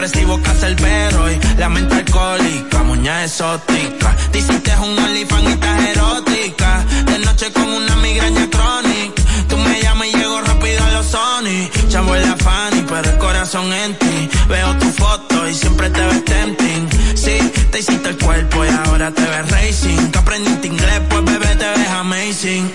depresivo 0.00 0.40
pero 0.42 1.30
y 1.30 1.38
la 1.58 1.68
mente 1.68 1.94
alcohólica, 1.94 2.82
muñeca 2.84 3.24
exótica. 3.24 4.16
Dicen 4.32 4.62
que 4.62 4.70
es 4.70 4.78
un 4.78 4.98
olifán 4.98 5.44
y 5.44 5.48
estás 5.48 5.80
erótica. 5.88 6.84
De 7.04 7.18
noche 7.18 7.52
con 7.52 7.68
una 7.68 7.96
migraña 7.96 8.48
crónica. 8.48 9.22
Tú 9.48 9.58
me 9.58 9.82
llamas 9.82 10.08
y 10.08 10.16
llego 10.16 10.40
rápido 10.40 10.82
a 10.84 10.90
los 10.92 11.06
Sony. 11.06 11.68
Chamo 11.90 12.16
en 12.16 12.30
la 12.30 12.36
Fanny, 12.36 12.82
pero 12.88 13.10
el 13.10 13.18
corazón 13.18 13.70
en 13.72 13.94
ti. 13.98 14.30
Veo 14.48 14.74
tu 14.78 14.86
foto 14.86 15.46
y 15.46 15.54
siempre 15.54 15.90
te 15.90 16.00
ves 16.00 16.24
tempting. 16.24 16.88
Sí, 17.14 17.52
te 17.70 17.80
hiciste 17.80 18.08
el 18.08 18.16
cuerpo 18.16 18.64
y 18.64 18.68
ahora 18.68 19.10
te 19.10 19.22
ves 19.22 19.50
racing. 19.50 20.10
Que 20.12 20.18
aprendiste 20.18 20.66
inglés, 20.66 21.00
pues 21.10 21.24
bebé 21.26 21.56
te 21.56 21.68
ves 21.78 21.90
amazing. 21.90 22.70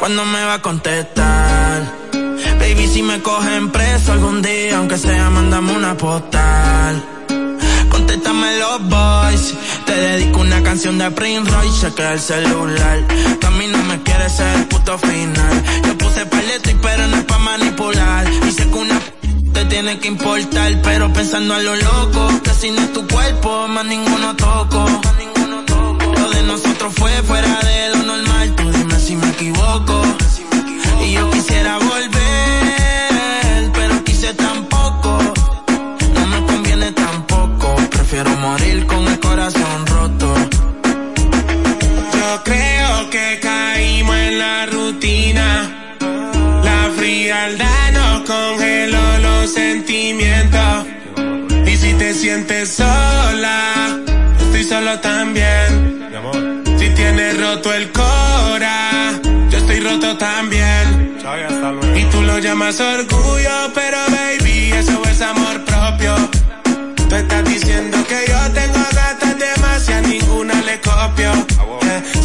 ¿Cuándo 0.00 0.24
me 0.24 0.42
va 0.44 0.54
a 0.54 0.62
contestar? 0.62 2.09
Baby, 2.70 2.86
si 2.86 3.02
me 3.02 3.20
cogen 3.20 3.72
preso 3.72 4.12
algún 4.12 4.42
día, 4.42 4.78
aunque 4.78 4.96
sea, 4.96 5.28
mandame 5.28 5.72
una 5.72 5.96
postal. 5.96 7.04
Contéstame 7.90 8.58
los 8.58 8.88
boys. 8.88 9.54
Te 9.86 9.92
dedico 9.92 10.38
una 10.38 10.62
canción 10.62 10.96
de 10.96 11.10
Prince 11.10 11.50
Royce, 11.50 11.92
que 11.94 12.12
el 12.12 12.20
celular. 12.20 12.98
Tú 13.40 13.46
a 13.48 13.50
mí 13.50 13.66
no 13.66 13.78
me 13.78 14.00
quieres 14.02 14.36
ser 14.36 14.56
el 14.56 14.66
puto 14.66 14.96
final. 14.98 15.64
Yo 15.84 15.98
puse 15.98 16.24
paleto 16.26 16.70
y 16.70 16.74
pero 16.74 17.08
no 17.08 17.16
es 17.16 17.24
pa' 17.24 17.38
manipular. 17.38 18.24
Sé 18.56 18.70
que 18.70 18.78
una 18.78 19.00
te 19.52 19.64
tiene 19.64 19.98
que 19.98 20.06
importar, 20.06 20.80
pero 20.84 21.12
pensando 21.12 21.54
a 21.54 21.58
lo 21.58 21.74
loco, 21.74 22.40
que 22.44 22.50
si 22.50 22.70
no 22.70 22.82
es 22.82 22.92
tu 22.92 23.04
cuerpo, 23.08 23.66
más 23.66 23.84
ninguno 23.84 24.36
toco. 24.36 24.86
Lo 26.20 26.30
de 26.30 26.42
nosotros 26.44 26.94
fue 26.94 27.10
fuera 27.24 27.58
de 27.62 27.96
lo 27.96 28.04
normal, 28.04 28.54
tú 28.54 28.70
dime 28.70 29.00
si 29.00 29.16
me 29.16 29.28
equivoco. 29.28 30.02
Y 31.04 31.14
yo 31.14 31.30
quisiera 31.30 31.79
Prefiero 38.10 38.36
morir 38.38 38.86
con 38.86 39.06
el 39.06 39.20
corazón 39.20 39.86
roto. 39.86 40.34
Yo 42.12 42.42
creo 42.42 43.08
que 43.08 43.38
caímos 43.40 44.16
en 44.16 44.38
la 44.40 44.66
rutina. 44.66 45.96
La 46.64 46.90
frialdad 46.96 47.92
nos 47.92 48.28
congeló 48.28 49.18
los 49.18 49.52
sentimientos. 49.52 50.86
Y 51.64 51.76
si 51.76 51.94
te 51.94 52.12
sientes 52.12 52.72
sola, 52.72 54.00
estoy 54.40 54.64
solo 54.64 54.98
también. 54.98 56.10
Si 56.80 56.90
tienes 56.90 57.40
roto 57.40 57.72
el 57.72 57.92
cora, 57.92 59.20
yo 59.50 59.56
estoy 59.56 59.78
roto 59.78 60.16
también. 60.18 61.16
Y 61.94 62.02
tú 62.10 62.22
lo 62.22 62.40
llamas 62.40 62.80
orgullo, 62.80 63.70
pero 63.72 63.98
baby, 64.10 64.72
eso 64.72 65.00
es 65.08 65.20
amor 65.20 65.64
propio. 65.64 66.39
Estás 67.20 67.44
diciendo 67.44 67.98
que 68.08 68.30
yo 68.30 68.50
tengo 68.52 68.78
ninguna 68.78 69.09
copio. 70.78 71.32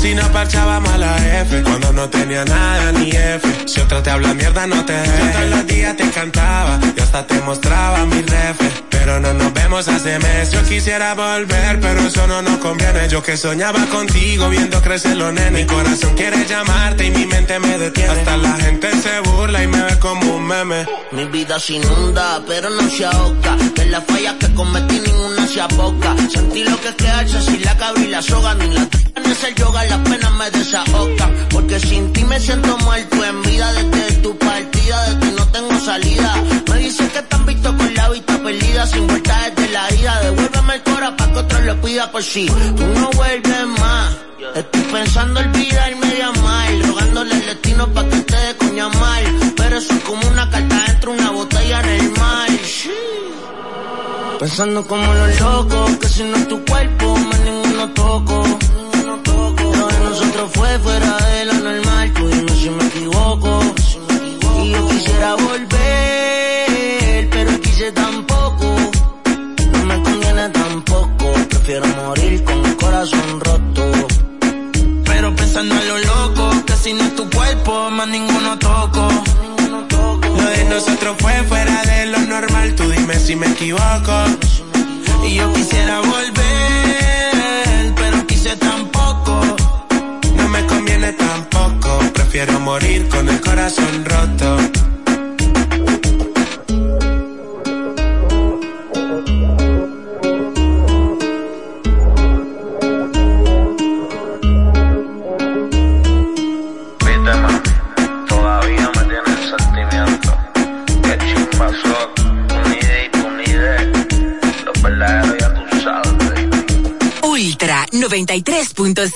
si 0.01 0.13
no 0.13 0.31
parchaba 0.31 0.79
mala 0.79 1.15
F, 1.41 1.63
cuando 1.63 1.91
no 1.93 2.09
tenía 2.09 2.45
nada 2.45 2.91
ni 2.91 3.09
F. 3.09 3.67
Si 3.67 3.81
otra 3.81 4.03
te 4.03 4.09
habla 4.11 4.33
mierda, 4.33 4.67
no 4.67 4.85
te 4.85 4.93
Yo 4.93 5.31
todos 5.31 5.49
los 5.49 5.67
días 5.67 5.97
te 5.97 6.09
cantaba 6.11 6.79
y 6.95 6.99
hasta 6.99 7.25
te 7.25 7.41
mostraba 7.41 8.05
mi 8.05 8.21
ref. 8.21 8.57
Pero 8.89 9.19
no 9.19 9.33
nos 9.33 9.53
vemos 9.53 9.87
hace 9.87 10.19
meses. 10.19 10.51
Yo 10.51 10.63
quisiera 10.63 11.13
volver, 11.13 11.79
pero 11.79 12.01
eso 12.01 12.27
no 12.27 12.41
nos 12.41 12.57
conviene. 12.57 13.07
Yo 13.09 13.21
que 13.21 13.37
soñaba 13.37 13.85
contigo 13.87 14.49
viendo 14.49 14.81
crecer 14.81 15.15
los 15.17 15.33
nenes. 15.33 15.51
Mi 15.51 15.65
corazón 15.65 16.15
quiere 16.15 16.45
llamarte 16.45 17.05
y 17.05 17.11
mi 17.11 17.25
mente 17.25 17.59
me 17.59 17.77
detiene. 17.77 18.11
Hasta 18.11 18.37
la 18.37 18.53
gente 18.55 18.91
se 18.91 19.19
burla 19.21 19.63
y 19.63 19.67
me 19.67 19.81
ve 19.83 19.99
como 19.99 20.35
un 20.35 20.47
meme. 20.47 20.85
Mi 21.11 21.25
vida 21.25 21.59
se 21.59 21.73
inunda, 21.73 22.41
pero 22.47 22.69
no 22.69 22.89
se 22.89 23.05
ahoga. 23.05 23.55
De 23.75 23.85
las 23.85 24.03
fallas 24.05 24.35
que 24.39 24.53
cometí 24.53 25.04
se 25.55 25.61
aboca. 25.61 26.15
Sentí 26.29 26.63
lo 26.63 26.77
que 26.81 26.89
es 26.89 26.95
quedarse 26.95 27.41
sin 27.41 27.61
la 27.63 27.77
cabra 27.77 28.01
y 28.01 28.07
la 28.07 28.21
soga. 28.21 28.53
Ni 28.55 28.67
la 28.75 28.87
es 29.31 29.43
el 29.43 29.55
yoga, 29.55 29.83
las 29.85 29.99
penas 30.09 30.33
me 30.33 30.51
desahogan. 30.51 31.31
Porque 31.49 31.79
sin 31.79 32.11
ti 32.13 32.23
me 32.25 32.39
siento 32.39 32.77
muerto 32.79 33.23
en 33.23 33.41
vida 33.43 33.67
desde 33.73 34.15
tu 34.23 34.37
partida. 34.37 34.97
De 35.09 35.15
ti 35.21 35.33
no 35.37 35.45
tengo 35.55 35.79
salida. 35.79 36.31
Me 36.69 36.77
dicen 36.79 37.07
que 37.09 37.21
te 37.21 37.35
han 37.35 37.45
visto 37.45 37.77
con 37.77 37.93
la 37.95 38.09
vista 38.09 38.37
perdida 38.43 38.85
sin 38.87 39.07
vuelta 39.07 39.33
desde 39.45 39.71
la 39.71 39.93
ida. 39.93 40.13
Devuélveme 40.23 40.73
el 40.75 40.83
cora 40.83 41.15
pa' 41.17 41.31
que 41.31 41.39
otro 41.39 41.61
lo 41.61 41.81
pida 41.81 42.11
por 42.11 42.23
si 42.23 42.45
tú 42.47 42.85
no 42.99 43.09
vuelves 43.11 43.67
más. 43.79 44.09
Estoy 44.55 44.81
pensando 44.91 45.39
olvidarme 45.39 46.07
de 46.07 46.23
amar, 46.23 46.69
rogándole 46.87 47.35
el 47.35 47.45
destino 47.45 47.93
pa' 47.93 48.07
que 48.09 48.17
te 48.29 48.35
dé 48.35 48.55
coña 48.57 48.89
mal. 48.89 49.23
Pero 49.55 49.77
eso 49.77 49.93
es 49.93 50.03
como 50.03 50.27
una 50.27 50.49
carta 50.49 50.83
dentro 50.87 51.11
una 51.11 51.31
botella 51.31 51.79
en 51.81 51.89
el 51.89 52.11
mar. 52.11 52.24
Pensando 54.45 54.85
como 54.85 55.11
los 55.11 55.41
locos, 55.41 55.97
que 55.97 56.07
si 56.07 56.23
no 56.23 56.37
es 56.37 56.47
tu 56.47 56.63
cuerpo, 56.65 57.17
más 57.17 57.39
ninguno 57.39 57.89
toco. 57.95 58.43
Lo 59.03 59.87
de 59.87 59.99
nosotros 60.03 60.51
fue 60.53 60.79
fuera 60.83 61.24
si 83.13 83.35
me 83.35 83.47
equivoco. 83.47 84.25
Y 85.27 85.35
yo 85.35 85.53
quisiera 85.53 85.99
volver, 85.99 87.93
pero 87.95 88.25
quise 88.25 88.55
tampoco. 88.57 89.39
No 90.35 90.49
me 90.49 90.65
conviene 90.65 91.13
tampoco, 91.13 91.99
prefiero 92.13 92.59
morir 92.59 93.07
con 93.09 93.29
el 93.29 93.39
corazón 93.41 94.05
roto. 94.05 94.74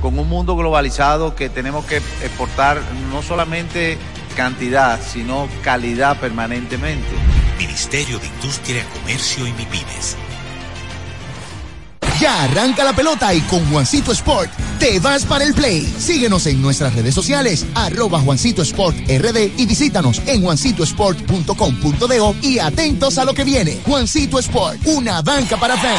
con 0.00 0.18
un 0.18 0.28
mundo 0.28 0.56
globalizado 0.56 1.34
que 1.34 1.48
tenemos 1.48 1.84
que 1.84 1.96
exportar 1.96 2.80
no 3.10 3.22
solamente 3.22 3.98
cantidad, 4.36 5.00
sino 5.00 5.48
calidad 5.62 6.18
permanentemente. 6.18 7.08
Ministerio 7.58 8.18
de 8.18 8.26
Industria, 8.26 8.84
Comercio 8.94 9.46
y 9.46 9.52
MIPINES 9.52 10.16
ya 12.18 12.42
arranca 12.44 12.84
la 12.84 12.92
pelota 12.94 13.32
y 13.32 13.40
con 13.42 13.64
Juancito 13.70 14.12
Sport 14.12 14.50
te 14.78 14.98
vas 15.00 15.24
para 15.24 15.44
el 15.44 15.54
play. 15.54 15.82
Síguenos 15.82 16.46
en 16.46 16.60
nuestras 16.60 16.94
redes 16.94 17.14
sociales, 17.14 17.64
arroba 17.74 18.20
Juancito 18.20 18.62
Sport 18.62 18.96
RD 19.08 19.52
y 19.56 19.66
visítanos 19.66 20.20
en 20.26 20.42
juancitosport.com.de 20.42 22.34
y 22.42 22.58
atentos 22.58 23.18
a 23.18 23.24
lo 23.24 23.34
que 23.34 23.44
viene. 23.44 23.78
Juancito 23.86 24.38
Sport, 24.38 24.80
una 24.86 25.22
banca 25.22 25.56
para 25.56 25.76
fans. 25.76 25.98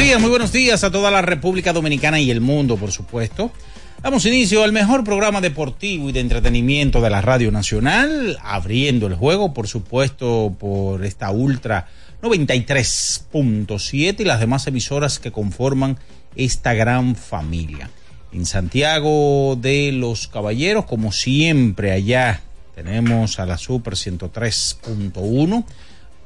Muy 0.00 0.30
buenos 0.30 0.50
días 0.50 0.82
a 0.82 0.90
toda 0.90 1.10
la 1.10 1.20
República 1.22 1.74
Dominicana 1.74 2.18
y 2.18 2.30
el 2.32 2.40
mundo, 2.40 2.76
por 2.76 2.90
supuesto. 2.90 3.52
Damos 4.02 4.24
inicio 4.24 4.64
al 4.64 4.72
mejor 4.72 5.04
programa 5.04 5.40
deportivo 5.40 6.08
y 6.08 6.12
de 6.12 6.18
entretenimiento 6.20 7.00
de 7.00 7.10
la 7.10 7.20
Radio 7.20 7.52
Nacional, 7.52 8.36
abriendo 8.42 9.06
el 9.06 9.14
juego, 9.14 9.54
por 9.54 9.68
supuesto, 9.68 10.56
por 10.58 11.04
esta 11.04 11.30
Ultra 11.30 11.86
93.7 12.22 14.20
y 14.20 14.24
las 14.24 14.40
demás 14.40 14.66
emisoras 14.66 15.20
que 15.20 15.30
conforman 15.30 15.96
esta 16.34 16.74
gran 16.74 17.14
familia. 17.14 17.90
En 18.32 18.46
Santiago 18.46 19.56
de 19.60 19.92
los 19.92 20.26
Caballeros, 20.28 20.86
como 20.86 21.12
siempre, 21.12 21.92
allá 21.92 22.40
tenemos 22.74 23.38
a 23.38 23.46
la 23.46 23.58
Super 23.58 23.94
103.1, 23.94 25.64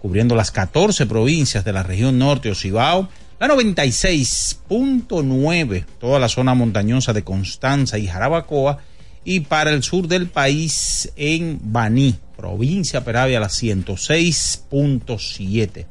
cubriendo 0.00 0.34
las 0.36 0.52
14 0.52 1.04
provincias 1.06 1.64
de 1.64 1.72
la 1.72 1.82
región 1.82 2.18
norte 2.18 2.50
o 2.50 2.54
Cibao 2.54 3.10
la 3.48 3.54
96.9, 3.54 5.84
toda 6.00 6.18
la 6.18 6.28
zona 6.28 6.54
montañosa 6.54 7.12
de 7.12 7.24
Constanza 7.24 7.98
y 7.98 8.06
Jarabacoa. 8.06 8.78
Y 9.24 9.40
para 9.40 9.70
el 9.70 9.82
sur 9.82 10.08
del 10.08 10.28
país 10.28 11.12
en 11.16 11.58
Baní, 11.62 12.14
provincia 12.36 13.04
Peravia, 13.04 13.40
la 13.40 13.48
106.7. 13.48 15.86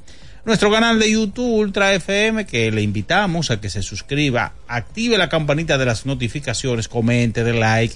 Nuestro 0.45 0.71
canal 0.71 0.99
de 0.99 1.11
YouTube 1.11 1.59
Ultra 1.59 1.93
FM, 1.93 2.45
que 2.45 2.71
le 2.71 2.81
invitamos 2.81 3.49
a 3.49 3.61
que 3.61 3.69
se 3.69 3.81
suscriba, 3.81 4.53
active 4.67 5.17
la 5.17 5.29
campanita 5.29 5.77
de 5.77 5.85
las 5.85 6.05
notificaciones, 6.05 6.87
comente, 6.87 7.43
de 7.43 7.53
like. 7.53 7.95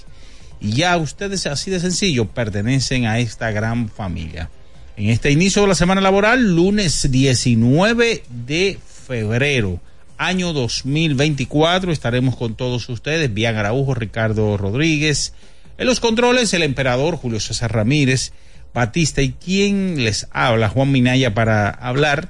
Y 0.60 0.72
ya 0.72 0.96
ustedes, 0.96 1.46
así 1.46 1.70
de 1.70 1.78
sencillo, 1.78 2.26
pertenecen 2.26 3.06
a 3.06 3.18
esta 3.18 3.50
gran 3.50 3.88
familia. 3.88 4.50
En 4.96 5.10
este 5.10 5.30
inicio 5.30 5.62
de 5.62 5.68
la 5.68 5.74
semana 5.76 6.00
laboral, 6.00 6.56
lunes 6.56 7.08
19 7.10 8.24
de 8.28 8.78
febrero, 9.08 9.80
año 10.18 10.52
2024. 10.52 11.90
Estaremos 11.90 12.36
con 12.36 12.54
todos 12.54 12.88
ustedes, 12.90 13.32
Bian 13.32 13.56
Araujo, 13.56 13.94
Ricardo 13.94 14.56
Rodríguez. 14.58 15.32
En 15.78 15.86
los 15.86 15.98
controles, 15.98 16.52
el 16.52 16.62
emperador 16.62 17.16
Julio 17.16 17.40
César 17.40 17.72
Ramírez, 17.72 18.32
Batista 18.74 19.22
y 19.22 19.32
quien 19.32 20.04
les 20.04 20.28
habla, 20.30 20.68
Juan 20.68 20.92
Minaya, 20.92 21.32
para 21.32 21.70
hablar 21.70 22.28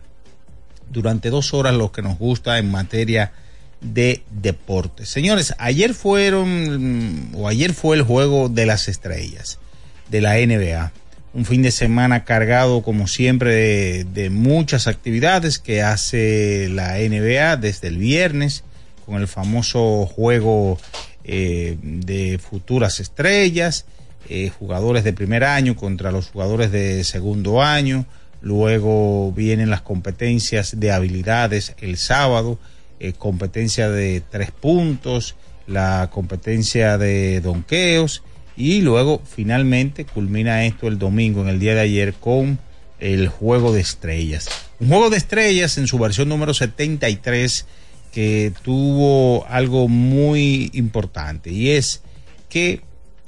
durante 0.88 1.30
dos 1.30 1.52
horas 1.52 1.74
lo 1.74 1.90
que 1.90 2.00
nos 2.00 2.16
gusta 2.16 2.58
en 2.58 2.70
materia 2.70 3.32
de 3.80 4.22
deporte. 4.30 5.04
Señores, 5.04 5.54
ayer 5.58 5.94
fueron, 5.94 7.30
o 7.34 7.48
ayer 7.48 7.74
fue 7.74 7.96
el 7.96 8.02
juego 8.02 8.48
de 8.48 8.66
las 8.66 8.88
estrellas 8.88 9.58
de 10.08 10.20
la 10.20 10.36
NBA 10.36 10.92
un 11.34 11.44
fin 11.44 11.62
de 11.62 11.70
semana 11.70 12.24
cargado 12.24 12.82
como 12.82 13.06
siempre 13.06 14.04
de, 14.04 14.30
muchas 14.30 14.86
actividades 14.86 15.58
que 15.58 15.82
hace 15.82 16.68
la 16.70 16.98
NBA 16.98 17.56
desde 17.56 17.88
el 17.88 17.98
viernes 17.98 18.64
con 19.04 19.16
el 19.16 19.28
famoso 19.28 20.06
juego 20.06 20.78
eh, 21.24 21.76
de 21.82 22.38
futuras 22.38 23.00
estrellas, 23.00 23.86
eh, 24.28 24.50
jugadores 24.50 25.04
de 25.04 25.12
primer 25.12 25.44
año 25.44 25.76
contra 25.76 26.10
los 26.12 26.28
jugadores 26.30 26.72
de 26.72 27.04
segundo 27.04 27.62
año, 27.62 28.06
luego 28.40 29.32
vienen 29.32 29.70
las 29.70 29.82
competencias 29.82 30.78
de 30.78 30.92
habilidades 30.92 31.74
el 31.80 31.96
sábado, 31.96 32.58
eh, 33.00 33.12
competencia 33.12 33.88
de 33.88 34.22
tres 34.28 34.50
puntos, 34.50 35.36
la 35.66 36.08
competencia 36.12 36.98
de 36.98 37.40
donqueos, 37.40 38.22
y 38.58 38.80
luego 38.80 39.22
finalmente 39.24 40.04
culmina 40.04 40.64
esto 40.64 40.88
el 40.88 40.98
domingo, 40.98 41.42
en 41.42 41.48
el 41.48 41.60
día 41.60 41.76
de 41.76 41.80
ayer, 41.80 42.12
con 42.14 42.58
el 42.98 43.28
Juego 43.28 43.72
de 43.72 43.80
Estrellas. 43.80 44.48
Un 44.80 44.88
Juego 44.88 45.10
de 45.10 45.16
Estrellas 45.16 45.78
en 45.78 45.86
su 45.86 45.98
versión 45.98 46.28
número 46.28 46.52
73 46.52 47.66
que 48.12 48.52
tuvo 48.62 49.46
algo 49.46 49.86
muy 49.86 50.70
importante 50.74 51.52
y 51.52 51.70
es 51.70 52.02
que 52.48 52.82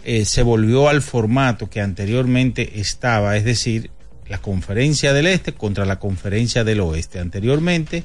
eh, 0.04 0.25
se 0.25 0.42
volvió 0.42 0.88
al 0.88 1.00
formato 1.00 1.70
que 1.70 1.80
anteriormente 1.80 2.80
estaba, 2.80 3.37
es 3.37 3.44
decir, 3.44 3.90
la 4.28 4.38
conferencia 4.38 5.12
del 5.12 5.28
este 5.28 5.52
contra 5.52 5.84
la 5.84 6.00
conferencia 6.00 6.64
del 6.64 6.80
oeste. 6.80 7.20
Anteriormente 7.20 8.02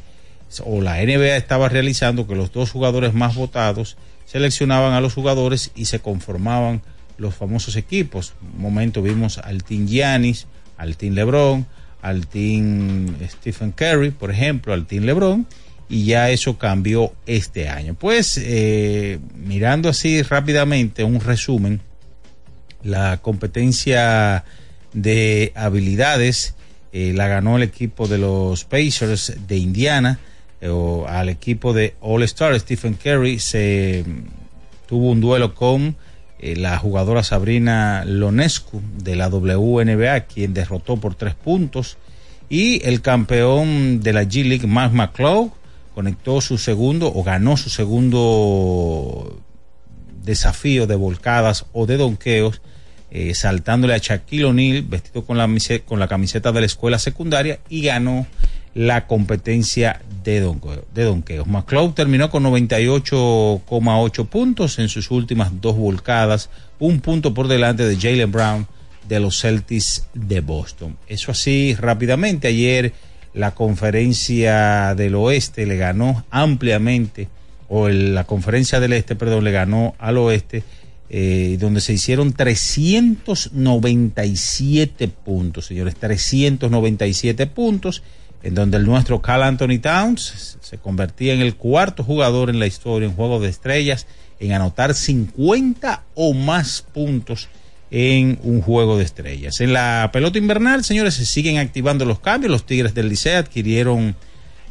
o 0.64 0.82
la 0.82 1.04
NBA 1.04 1.38
estaba 1.38 1.70
realizando 1.70 2.28
que 2.28 2.36
los 2.36 2.52
dos 2.52 2.70
jugadores 2.70 3.16
más 3.16 3.34
votados 3.34 3.98
seleccionaban 4.26 4.94
a 4.94 5.02
los 5.02 5.14
jugadores 5.14 5.72
y 5.76 5.86
se 5.86 6.00
conformaban 6.00 6.84
los 7.18 7.36
famosos 7.36 7.76
equipos. 7.76 8.34
Un 8.56 8.62
momento 8.62 9.02
vimos 9.02 9.38
al 9.38 9.64
Team 9.64 9.88
Giannis, 9.88 10.48
al 10.78 10.98
Team 10.98 11.14
LeBron, 11.14 11.66
al 12.02 12.28
Team 12.28 13.16
Stephen 13.30 13.72
Curry, 13.72 14.12
por 14.12 14.32
ejemplo, 14.32 14.74
al 14.74 14.86
Team 14.86 15.04
LeBron, 15.06 15.48
y 15.90 16.06
ya 16.06 16.30
eso 16.30 16.58
cambió 16.58 17.14
este 17.26 17.70
año. 17.70 17.94
Pues 17.96 18.40
eh, 18.42 19.20
mirando 19.36 19.90
así 19.90 20.22
rápidamente 20.22 21.04
un 21.04 21.20
resumen, 21.20 21.82
la 22.84 23.18
competencia 23.18 24.44
de 24.94 25.52
habilidades 25.56 26.56
eh, 26.98 27.12
la 27.14 27.28
ganó 27.28 27.58
el 27.58 27.64
equipo 27.64 28.08
de 28.08 28.18
los 28.18 28.64
Pacers 28.64 29.34
de 29.48 29.58
Indiana 29.58 30.18
eh, 30.62 30.70
o 30.70 31.06
al 31.08 31.28
equipo 31.28 31.74
de 31.74 31.96
All 32.00 32.24
Star 32.24 32.58
Stephen 32.58 32.94
Curry 32.94 33.38
se 33.40 34.06
mm, 34.08 34.88
tuvo 34.88 35.12
un 35.12 35.20
duelo 35.20 35.54
con 35.54 35.98
eh, 36.46 36.56
la 36.56 36.78
jugadora 36.78 37.24
Sabrina 37.24 38.04
Lonescu 38.06 38.80
de 39.02 39.16
la 39.16 39.30
WNBA 39.30 40.22
quien 40.22 40.54
derrotó 40.54 40.98
por 40.98 41.16
tres 41.16 41.34
puntos 41.34 41.98
y 42.50 42.88
el 42.88 43.02
campeón 43.02 44.02
de 44.02 44.14
la 44.14 44.24
G 44.26 44.46
League 44.48 44.68
Mark 44.68 44.94
McClough 44.94 45.52
conectó 45.96 46.42
su 46.42 46.60
segundo 46.60 47.12
o 47.12 47.24
ganó 47.24 47.58
su 47.58 47.72
segundo 47.72 49.42
desafío 50.24 50.86
de 50.86 50.96
volcadas 50.96 51.66
o 51.74 51.88
de 51.88 51.98
donqueos 51.98 52.62
eh, 53.10 53.34
saltándole 53.34 53.96
a 53.96 53.98
Shaquille 53.98 54.46
O'Neal, 54.46 54.84
vestido 54.84 55.26
con 55.26 55.38
la 55.38 56.08
camiseta 56.08 56.52
de 56.52 56.60
la 56.60 56.66
escuela 56.68 57.00
secundaria 57.00 57.60
y 57.70 57.82
ganó 57.82 58.28
la 58.76 59.08
competencia 59.08 60.02
de, 60.24 60.42
donqueo, 60.42 60.86
de 60.94 61.06
donqueos. 61.06 61.48
McCloud 61.48 61.94
terminó 61.94 62.30
con 62.30 62.44
98,8 62.44 64.28
puntos 64.28 64.78
en 64.78 64.90
sus 64.90 65.10
últimas 65.10 65.50
dos 65.62 65.76
volcadas, 65.76 66.52
un 66.78 67.00
punto 67.00 67.34
por 67.34 67.48
delante 67.48 67.88
de 67.88 67.96
Jalen 67.96 68.32
Brown 68.32 68.68
de 69.08 69.20
los 69.20 69.40
Celtics 69.40 70.06
de 70.14 70.42
Boston. 70.42 70.96
Eso 71.08 71.32
así 71.32 71.74
rápidamente. 71.76 72.50
Ayer 72.50 72.94
la 73.34 73.56
conferencia 73.56 74.94
del 74.96 75.16
oeste 75.16 75.66
le 75.66 75.78
ganó 75.78 76.24
ampliamente, 76.30 77.30
o 77.68 77.90
la 77.90 78.26
conferencia 78.26 78.80
del 78.80 78.94
este, 78.94 79.16
perdón, 79.16 79.44
le 79.44 79.52
ganó 79.52 79.96
al 79.98 80.18
oeste 80.18 80.64
eh, 81.10 81.58
donde 81.60 81.82
se 81.82 81.94
hicieron 81.94 82.34
397 82.34 85.08
puntos, 85.08 85.66
señores, 85.68 85.96
397 85.96 87.46
puntos, 87.48 88.04
en 88.46 88.54
donde 88.54 88.78
el 88.78 88.86
nuestro 88.86 89.24
Cal 89.24 89.42
Anthony 89.42 89.80
Towns 89.82 90.58
se 90.62 90.78
convertía 90.78 91.34
en 91.34 91.42
el 91.42 91.56
cuarto 91.56 92.04
jugador 92.04 92.52
en 92.52 92.60
la 92.60 92.68
historia 92.68 93.08
en 93.08 93.16
Juegos 93.16 93.42
de 93.42 93.50
Estrellas 93.50 94.06
en 94.40 94.52
anotar 94.52 94.94
50 94.94 96.04
o 96.14 96.34
más 96.36 96.84
puntos 96.94 97.50
en 97.90 98.38
un 98.44 98.62
juego 98.62 98.98
de 98.98 99.04
estrellas. 99.04 99.62
En 99.62 99.74
la 99.74 100.12
pelota 100.14 100.38
invernal, 100.38 100.84
señores, 100.84 101.16
se 101.16 101.26
siguen 101.26 101.58
activando 101.58 102.06
los 102.06 102.20
cambios. 102.20 102.52
Los 102.52 102.68
Tigres 102.68 102.94
del 102.94 103.10
Liceo 103.10 103.40
adquirieron 103.40 104.16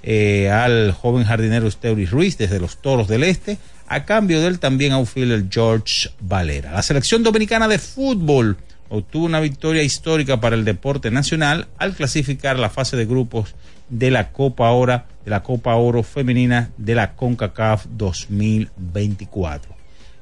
eh, 0.04 0.50
al 0.50 0.92
joven 0.92 1.24
jardinero 1.24 1.68
Steury 1.68 2.06
Ruiz 2.06 2.38
desde 2.38 2.60
los 2.60 2.76
Toros 2.80 3.08
del 3.08 3.24
Este 3.24 3.58
a 3.88 4.04
cambio 4.04 4.40
de 4.40 4.46
él 4.46 4.60
también 4.60 4.92
el 4.92 5.48
George 5.50 6.10
Valera. 6.20 6.70
La 6.70 6.82
selección 6.82 7.24
dominicana 7.24 7.66
de 7.66 7.78
fútbol 7.78 8.56
obtuvo 8.88 9.26
una 9.26 9.40
victoria 9.40 9.82
histórica 9.82 10.40
para 10.40 10.56
el 10.56 10.64
deporte 10.64 11.10
nacional 11.10 11.68
al 11.78 11.94
clasificar 11.94 12.58
la 12.58 12.70
fase 12.70 12.96
de 12.96 13.06
grupos 13.06 13.54
de 13.88 14.10
la 14.10 14.32
Copa 14.32 14.70
Oro, 14.70 15.02
de 15.24 15.30
la 15.30 15.42
Copa 15.42 15.74
Oro 15.76 16.02
femenina 16.02 16.70
de 16.76 16.94
la 16.94 17.14
CONCACAF 17.14 17.86
2024. 17.90 19.74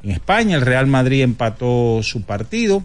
En 0.03 0.11
España 0.11 0.57
el 0.57 0.63
Real 0.63 0.87
Madrid 0.87 1.23
empató 1.23 2.01
su 2.03 2.23
partido 2.23 2.85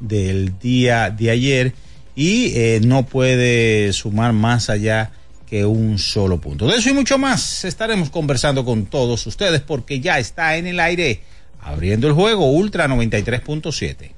del 0.00 0.58
día 0.58 1.10
de 1.10 1.30
ayer 1.30 1.74
y 2.14 2.52
eh, 2.56 2.80
no 2.84 3.06
puede 3.06 3.92
sumar 3.92 4.32
más 4.32 4.70
allá 4.70 5.12
que 5.48 5.64
un 5.64 5.98
solo 5.98 6.40
punto. 6.40 6.66
De 6.66 6.76
eso 6.76 6.90
y 6.90 6.92
mucho 6.92 7.18
más 7.18 7.64
estaremos 7.64 8.10
conversando 8.10 8.64
con 8.64 8.86
todos 8.86 9.26
ustedes 9.26 9.60
porque 9.60 10.00
ya 10.00 10.18
está 10.18 10.56
en 10.56 10.66
el 10.66 10.80
aire 10.80 11.20
abriendo 11.60 12.06
el 12.06 12.14
juego 12.14 12.50
Ultra 12.50 12.88
93.7. 12.88 14.17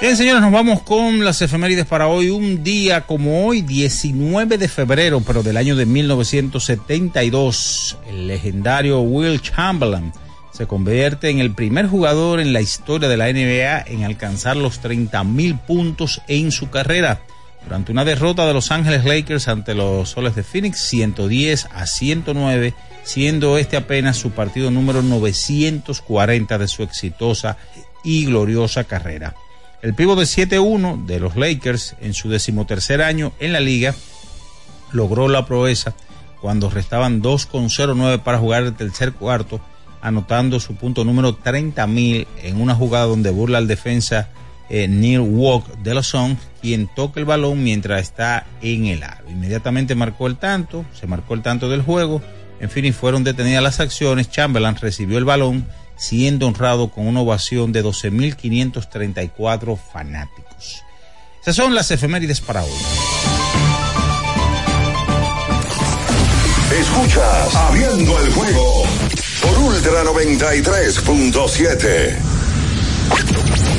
Bien, 0.00 0.16
señores, 0.16 0.40
nos 0.40 0.52
vamos 0.52 0.82
con 0.82 1.24
las 1.24 1.42
efemérides 1.42 1.84
para 1.84 2.06
hoy. 2.06 2.30
Un 2.30 2.62
día 2.62 3.00
como 3.00 3.44
hoy, 3.44 3.62
19 3.62 4.56
de 4.56 4.68
febrero, 4.68 5.20
pero 5.26 5.42
del 5.42 5.56
año 5.56 5.74
de 5.74 5.86
1972, 5.86 7.98
el 8.08 8.28
legendario 8.28 9.00
Will 9.00 9.42
Chamberlain 9.42 10.12
se 10.52 10.68
convierte 10.68 11.30
en 11.30 11.40
el 11.40 11.52
primer 11.52 11.88
jugador 11.88 12.38
en 12.38 12.52
la 12.52 12.60
historia 12.60 13.08
de 13.08 13.16
la 13.16 13.26
NBA 13.26 13.92
en 13.92 14.04
alcanzar 14.04 14.56
los 14.56 14.78
30 14.78 15.24
mil 15.24 15.58
puntos 15.58 16.22
en 16.28 16.52
su 16.52 16.70
carrera. 16.70 17.22
Durante 17.64 17.90
una 17.90 18.04
derrota 18.04 18.46
de 18.46 18.54
Los 18.54 18.70
Ángeles 18.70 19.04
Lakers 19.04 19.48
ante 19.48 19.74
los 19.74 20.10
Soles 20.10 20.36
de 20.36 20.44
Phoenix, 20.44 20.78
110 20.78 21.66
a 21.74 21.86
109, 21.86 22.72
siendo 23.02 23.58
este 23.58 23.76
apenas 23.76 24.16
su 24.16 24.30
partido 24.30 24.70
número 24.70 25.02
940 25.02 26.56
de 26.56 26.68
su 26.68 26.84
exitosa 26.84 27.56
y 28.04 28.26
gloriosa 28.26 28.84
carrera. 28.84 29.34
El 29.80 29.94
pivo 29.94 30.16
de 30.16 30.24
7-1 30.24 31.06
de 31.06 31.20
los 31.20 31.36
Lakers 31.36 31.94
en 32.00 32.12
su 32.12 32.28
decimotercer 32.28 33.00
año 33.00 33.32
en 33.38 33.52
la 33.52 33.60
liga 33.60 33.94
logró 34.92 35.28
la 35.28 35.46
proeza 35.46 35.94
cuando 36.40 36.68
restaban 36.70 37.22
2,09 37.22 38.22
para 38.22 38.38
jugar 38.38 38.64
el 38.64 38.74
tercer 38.74 39.12
cuarto 39.12 39.60
anotando 40.00 40.60
su 40.60 40.74
punto 40.74 41.04
número 41.04 41.38
30.000 41.38 42.26
en 42.42 42.60
una 42.60 42.74
jugada 42.74 43.06
donde 43.06 43.30
burla 43.30 43.58
al 43.58 43.68
defensa 43.68 44.28
eh, 44.70 44.86
Neil 44.86 45.20
Walk 45.20 45.66
de 45.78 45.94
los 45.94 46.08
Suns, 46.08 46.38
quien 46.60 46.88
toca 46.94 47.20
el 47.20 47.26
balón 47.26 47.62
mientras 47.62 48.02
está 48.02 48.46
en 48.60 48.86
el 48.86 49.02
aro. 49.02 49.30
Inmediatamente 49.30 49.94
marcó 49.94 50.26
el 50.26 50.36
tanto, 50.36 50.84
se 50.92 51.06
marcó 51.06 51.34
el 51.34 51.42
tanto 51.42 51.70
del 51.70 51.82
juego, 51.82 52.20
en 52.60 52.70
fin, 52.70 52.84
y 52.84 52.92
fueron 52.92 53.24
detenidas 53.24 53.62
las 53.62 53.80
acciones. 53.80 54.30
Chamberlain 54.30 54.76
recibió 54.76 55.18
el 55.18 55.24
balón, 55.24 55.66
siendo 55.96 56.46
honrado 56.46 56.90
con 56.90 57.06
una 57.06 57.20
ovación 57.20 57.72
de 57.72 57.84
12.534 57.84 59.78
fanáticos. 59.92 60.84
Esas 61.42 61.56
son 61.56 61.74
las 61.74 61.90
efemérides 61.90 62.40
para 62.40 62.62
hoy. 62.62 62.70
Escuchas 66.78 67.56
Abriendo 67.56 68.22
el 68.22 68.32
juego 68.32 68.84
por 69.40 69.58
Ultra 69.58 70.04
93.7. 70.04 72.27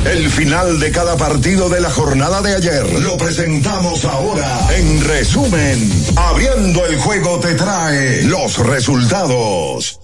El 0.04 0.30
final 0.30 0.80
de 0.80 0.90
cada 0.90 1.16
partido 1.16 1.68
de 1.68 1.80
la 1.80 1.90
jornada 1.90 2.40
de 2.40 2.56
ayer 2.56 3.00
lo 3.00 3.18
presentamos 3.18 4.04
ahora. 4.06 4.68
En 4.74 5.04
resumen, 5.04 5.92
abriendo 6.16 6.86
el 6.86 6.96
juego 6.96 7.38
te 7.38 7.54
trae 7.54 8.22
los 8.22 8.56
resultados. 8.58 10.00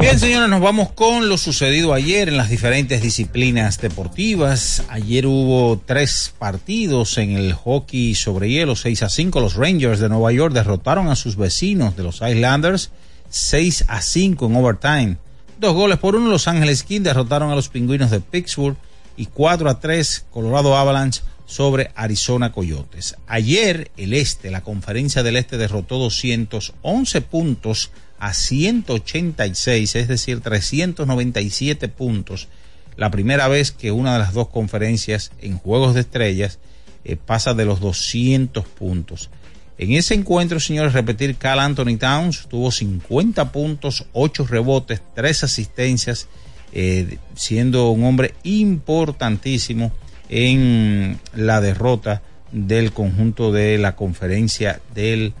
Bien, 0.00 0.18
señores, 0.18 0.50
nos 0.50 0.60
vamos 0.60 0.90
con 0.92 1.28
lo 1.28 1.38
sucedido 1.38 1.94
ayer 1.94 2.28
en 2.28 2.36
las 2.36 2.50
diferentes 2.50 3.00
disciplinas 3.00 3.80
deportivas. 3.80 4.82
Ayer 4.88 5.26
hubo 5.26 5.80
tres 5.84 6.34
partidos 6.38 7.18
en 7.18 7.32
el 7.32 7.54
hockey 7.54 8.14
sobre 8.16 8.50
hielo, 8.50 8.74
6 8.74 9.04
a 9.04 9.08
5. 9.08 9.40
Los 9.40 9.54
Rangers 9.54 10.00
de 10.00 10.08
Nueva 10.08 10.32
York 10.32 10.52
derrotaron 10.52 11.08
a 11.08 11.16
sus 11.16 11.36
vecinos 11.36 11.96
de 11.96 12.02
los 12.02 12.20
Islanders 12.20 12.90
6 13.30 13.84
a 13.88 14.00
5 14.00 14.46
en 14.46 14.56
overtime. 14.56 15.16
Dos 15.58 15.72
goles 15.72 15.98
por 15.98 16.16
uno, 16.16 16.30
Los 16.30 16.48
Ángeles 16.48 16.82
King 16.82 17.00
derrotaron 17.00 17.50
a 17.50 17.54
los 17.54 17.70
Pingüinos 17.70 18.10
de 18.10 18.20
Pittsburgh 18.20 18.76
y 19.16 19.26
4 19.26 19.70
a 19.70 19.80
3 19.80 20.26
Colorado 20.30 20.76
Avalanche 20.76 21.22
sobre 21.46 21.92
Arizona 21.94 22.52
Coyotes. 22.52 23.16
Ayer 23.26 23.90
el 23.96 24.12
Este, 24.12 24.50
la 24.50 24.62
conferencia 24.62 25.22
del 25.22 25.36
Este 25.36 25.56
derrotó 25.56 25.98
211 25.98 27.20
puntos 27.22 27.90
a 28.18 28.34
186, 28.34 29.96
es 29.96 30.08
decir, 30.08 30.40
397 30.40 31.88
puntos, 31.88 32.48
la 32.96 33.10
primera 33.10 33.48
vez 33.48 33.72
que 33.72 33.92
una 33.92 34.12
de 34.12 34.18
las 34.18 34.34
dos 34.34 34.48
conferencias 34.48 35.32
en 35.40 35.58
Juegos 35.58 35.94
de 35.94 36.00
Estrellas 36.00 36.58
eh, 37.04 37.16
pasa 37.16 37.54
de 37.54 37.64
los 37.64 37.80
200 37.80 38.66
puntos. 38.66 39.30
En 39.78 39.92
ese 39.92 40.14
encuentro, 40.14 40.58
señores, 40.58 40.94
repetir, 40.94 41.36
Cal 41.36 41.60
Anthony 41.60 41.96
Towns 41.98 42.46
tuvo 42.48 42.70
50 42.70 43.52
puntos, 43.52 44.06
8 44.12 44.46
rebotes, 44.46 45.02
3 45.14 45.44
asistencias, 45.44 46.28
eh, 46.72 47.18
siendo 47.34 47.90
un 47.90 48.04
hombre 48.04 48.34
importantísimo 48.42 49.92
en 50.28 51.20
la 51.34 51.60
derrota 51.60 52.22
del 52.52 52.92
conjunto 52.92 53.52
de 53.52 53.76
la 53.76 53.96
conferencia 53.96 54.80
del 54.94 55.34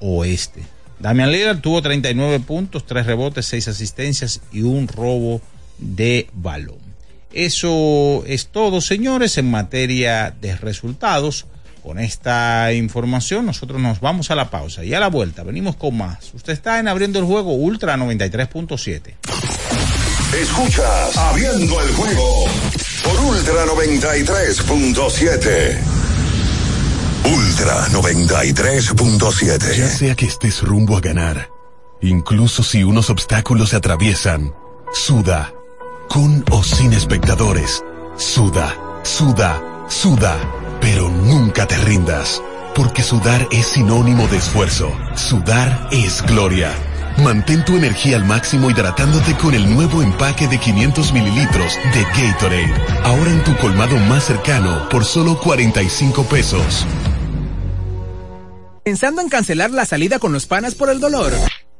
oeste. 0.00 0.62
Damian 0.98 1.30
Lillard 1.30 1.60
tuvo 1.60 1.82
39 1.82 2.40
puntos, 2.40 2.86
3 2.86 3.04
rebotes, 3.04 3.46
6 3.46 3.68
asistencias 3.68 4.40
y 4.52 4.62
un 4.62 4.88
robo 4.88 5.42
de 5.78 6.28
balón. 6.32 6.78
Eso 7.32 8.24
es 8.26 8.48
todo, 8.48 8.80
señores, 8.80 9.38
en 9.38 9.50
materia 9.50 10.34
de 10.40 10.56
resultados. 10.56 11.46
Con 11.82 11.98
esta 11.98 12.72
información 12.72 13.44
nosotros 13.46 13.80
nos 13.80 13.98
vamos 13.98 14.30
a 14.30 14.36
la 14.36 14.50
pausa 14.50 14.84
y 14.84 14.94
a 14.94 15.00
la 15.00 15.08
vuelta 15.08 15.42
venimos 15.42 15.74
con 15.74 15.98
más. 15.98 16.32
Usted 16.32 16.52
está 16.52 16.78
en 16.78 16.86
abriendo 16.86 17.18
el 17.18 17.24
juego 17.24 17.54
Ultra 17.54 17.96
93.7. 17.96 19.14
Escuchas 20.40 21.16
Abriendo 21.16 21.80
el 21.80 21.92
juego 21.94 22.44
por 23.02 23.18
Ultra 23.24 23.66
93.7. 23.66 25.80
Ultra 27.24 27.88
93.7. 27.88 29.76
Ya 29.76 29.88
sea 29.88 30.14
que 30.14 30.26
estés 30.26 30.62
rumbo 30.62 30.96
a 30.96 31.00
ganar, 31.00 31.48
incluso 32.00 32.62
si 32.62 32.84
unos 32.84 33.10
obstáculos 33.10 33.70
se 33.70 33.76
atraviesan, 33.76 34.54
suda, 34.94 35.52
con 36.08 36.44
o 36.50 36.62
sin 36.62 36.92
espectadores, 36.92 37.82
suda, 38.16 38.76
suda, 39.02 39.60
suda 39.88 40.61
pero 40.82 41.08
nunca 41.08 41.66
te 41.66 41.78
rindas, 41.78 42.42
porque 42.74 43.02
sudar 43.02 43.48
es 43.50 43.66
sinónimo 43.66 44.28
de 44.28 44.36
esfuerzo. 44.36 44.92
Sudar 45.14 45.88
es 45.90 46.20
gloria. 46.26 46.74
Mantén 47.18 47.64
tu 47.64 47.76
energía 47.76 48.16
al 48.16 48.24
máximo 48.24 48.70
hidratándote 48.70 49.34
con 49.36 49.54
el 49.54 49.72
nuevo 49.72 50.02
empaque 50.02 50.48
de 50.48 50.58
500 50.58 51.12
mililitros 51.12 51.78
de 51.94 52.02
Gatorade. 52.02 52.74
Ahora 53.04 53.30
en 53.30 53.44
tu 53.44 53.56
colmado 53.56 53.96
más 53.96 54.24
cercano 54.24 54.88
por 54.90 55.04
solo 55.04 55.38
45 55.38 56.24
pesos. 56.24 56.86
Pensando 58.84 59.22
en 59.22 59.28
cancelar 59.28 59.70
la 59.70 59.86
salida 59.86 60.18
con 60.18 60.32
los 60.32 60.46
panas 60.46 60.74
por 60.74 60.90
el 60.90 60.98
dolor. 60.98 61.32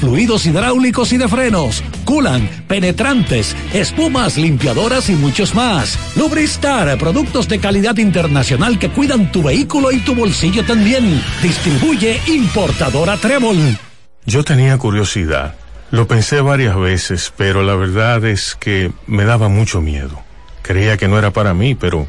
fluidos 0.00 0.46
hidráulicos 0.46 1.12
y 1.12 1.16
de 1.16 1.28
frenos, 1.28 1.82
culan, 2.04 2.48
penetrantes, 2.68 3.56
espumas, 3.72 4.36
limpiadoras 4.36 5.08
y 5.10 5.14
muchos 5.14 5.54
más. 5.54 5.98
Lubristar, 6.16 6.98
productos 6.98 7.48
de 7.48 7.58
calidad 7.58 7.96
internacional 7.98 8.78
que 8.78 8.90
cuidan 8.90 9.30
tu 9.32 9.42
vehículo 9.42 9.92
y 9.92 9.98
tu 9.98 10.14
bolsillo 10.14 10.64
también. 10.64 11.22
Distribuye 11.42 12.20
importadora 12.28 13.16
Trébol. 13.16 13.78
Yo 14.24 14.44
tenía 14.44 14.78
curiosidad. 14.78 15.54
Lo 15.90 16.06
pensé 16.06 16.40
varias 16.40 16.76
veces, 16.76 17.32
pero 17.36 17.62
la 17.62 17.74
verdad 17.74 18.24
es 18.24 18.56
que 18.58 18.92
me 19.06 19.24
daba 19.24 19.48
mucho 19.48 19.80
miedo. 19.80 20.22
Creía 20.62 20.96
que 20.96 21.08
no 21.08 21.18
era 21.18 21.32
para 21.32 21.52
mí, 21.54 21.74
pero 21.74 22.08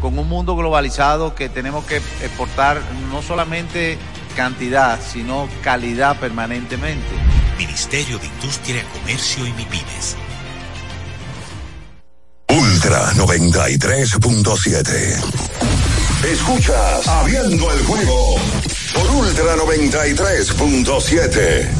con 0.00 0.18
un 0.18 0.28
mundo 0.28 0.56
globalizado 0.56 1.34
que 1.34 1.48
tenemos 1.48 1.84
que 1.84 1.96
exportar 1.96 2.80
no 3.10 3.22
solamente 3.22 3.98
cantidad, 4.36 5.00
sino 5.00 5.48
calidad 5.62 6.18
permanentemente. 6.18 7.08
Ministerio 7.58 8.18
de 8.18 8.26
Industria, 8.26 8.84
Comercio 8.92 9.46
y 9.46 9.52
MIPINES. 9.52 10.16
Ultra 12.48 13.12
93.7. 13.12 15.60
Escuchas 16.24 17.06
Abriendo 17.08 17.72
el 17.72 17.84
juego 17.84 18.36
por 18.94 19.10
Ultra 19.10 19.56
93.7. 19.56 21.79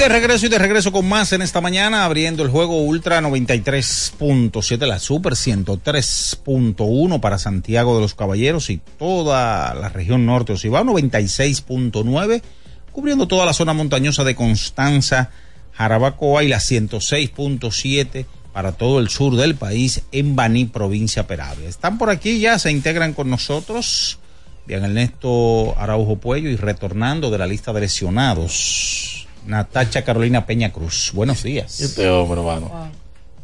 De 0.00 0.08
regreso 0.08 0.46
y 0.46 0.48
de 0.48 0.58
regreso 0.58 0.92
con 0.92 1.06
más 1.06 1.34
en 1.34 1.42
esta 1.42 1.60
mañana, 1.60 2.06
abriendo 2.06 2.42
el 2.42 2.48
juego 2.48 2.80
Ultra 2.80 3.20
93.7, 3.20 4.86
la 4.86 4.98
Super 4.98 5.34
103.1 5.34 7.20
para 7.20 7.36
Santiago 7.36 7.96
de 7.96 8.00
los 8.00 8.14
Caballeros 8.14 8.70
y 8.70 8.78
toda 8.78 9.74
la 9.74 9.90
región 9.90 10.24
norte 10.24 10.54
Ocibao, 10.54 10.84
96.9, 10.84 12.40
cubriendo 12.92 13.28
toda 13.28 13.44
la 13.44 13.52
zona 13.52 13.74
montañosa 13.74 14.24
de 14.24 14.34
Constanza, 14.34 15.32
Jarabacoa 15.74 16.44
y 16.44 16.48
la 16.48 16.60
106.7 16.60 18.24
para 18.54 18.72
todo 18.72 19.00
el 19.00 19.10
sur 19.10 19.36
del 19.36 19.54
país 19.54 20.04
en 20.12 20.34
Baní, 20.34 20.64
provincia 20.64 21.26
Peravia. 21.26 21.68
Están 21.68 21.98
por 21.98 22.08
aquí 22.08 22.40
ya, 22.40 22.58
se 22.58 22.70
integran 22.70 23.12
con 23.12 23.28
nosotros. 23.28 24.18
Bien, 24.66 24.82
Ernesto 24.82 25.78
Araujo 25.78 26.16
Puello 26.16 26.48
y 26.48 26.56
retornando 26.56 27.30
de 27.30 27.36
la 27.36 27.46
lista 27.46 27.74
de 27.74 27.82
lesionados. 27.82 29.19
Natacha 29.46 30.02
Carolina 30.04 30.46
Peña 30.46 30.72
Cruz. 30.72 31.10
Buenos 31.14 31.42
días. 31.42 31.80
Este 31.80 32.08
hombre, 32.08 32.40
hermano. 32.40 32.90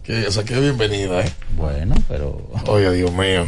Que, 0.03 0.27
o 0.27 0.31
sea, 0.33 0.45
qué 0.45 0.59
bienvenida, 0.61 1.21
¿eh? 1.25 1.33
Bueno, 1.57 1.95
pero. 2.09 2.49
Oye, 2.67 2.91
Dios 2.93 3.13
mío. 3.13 3.47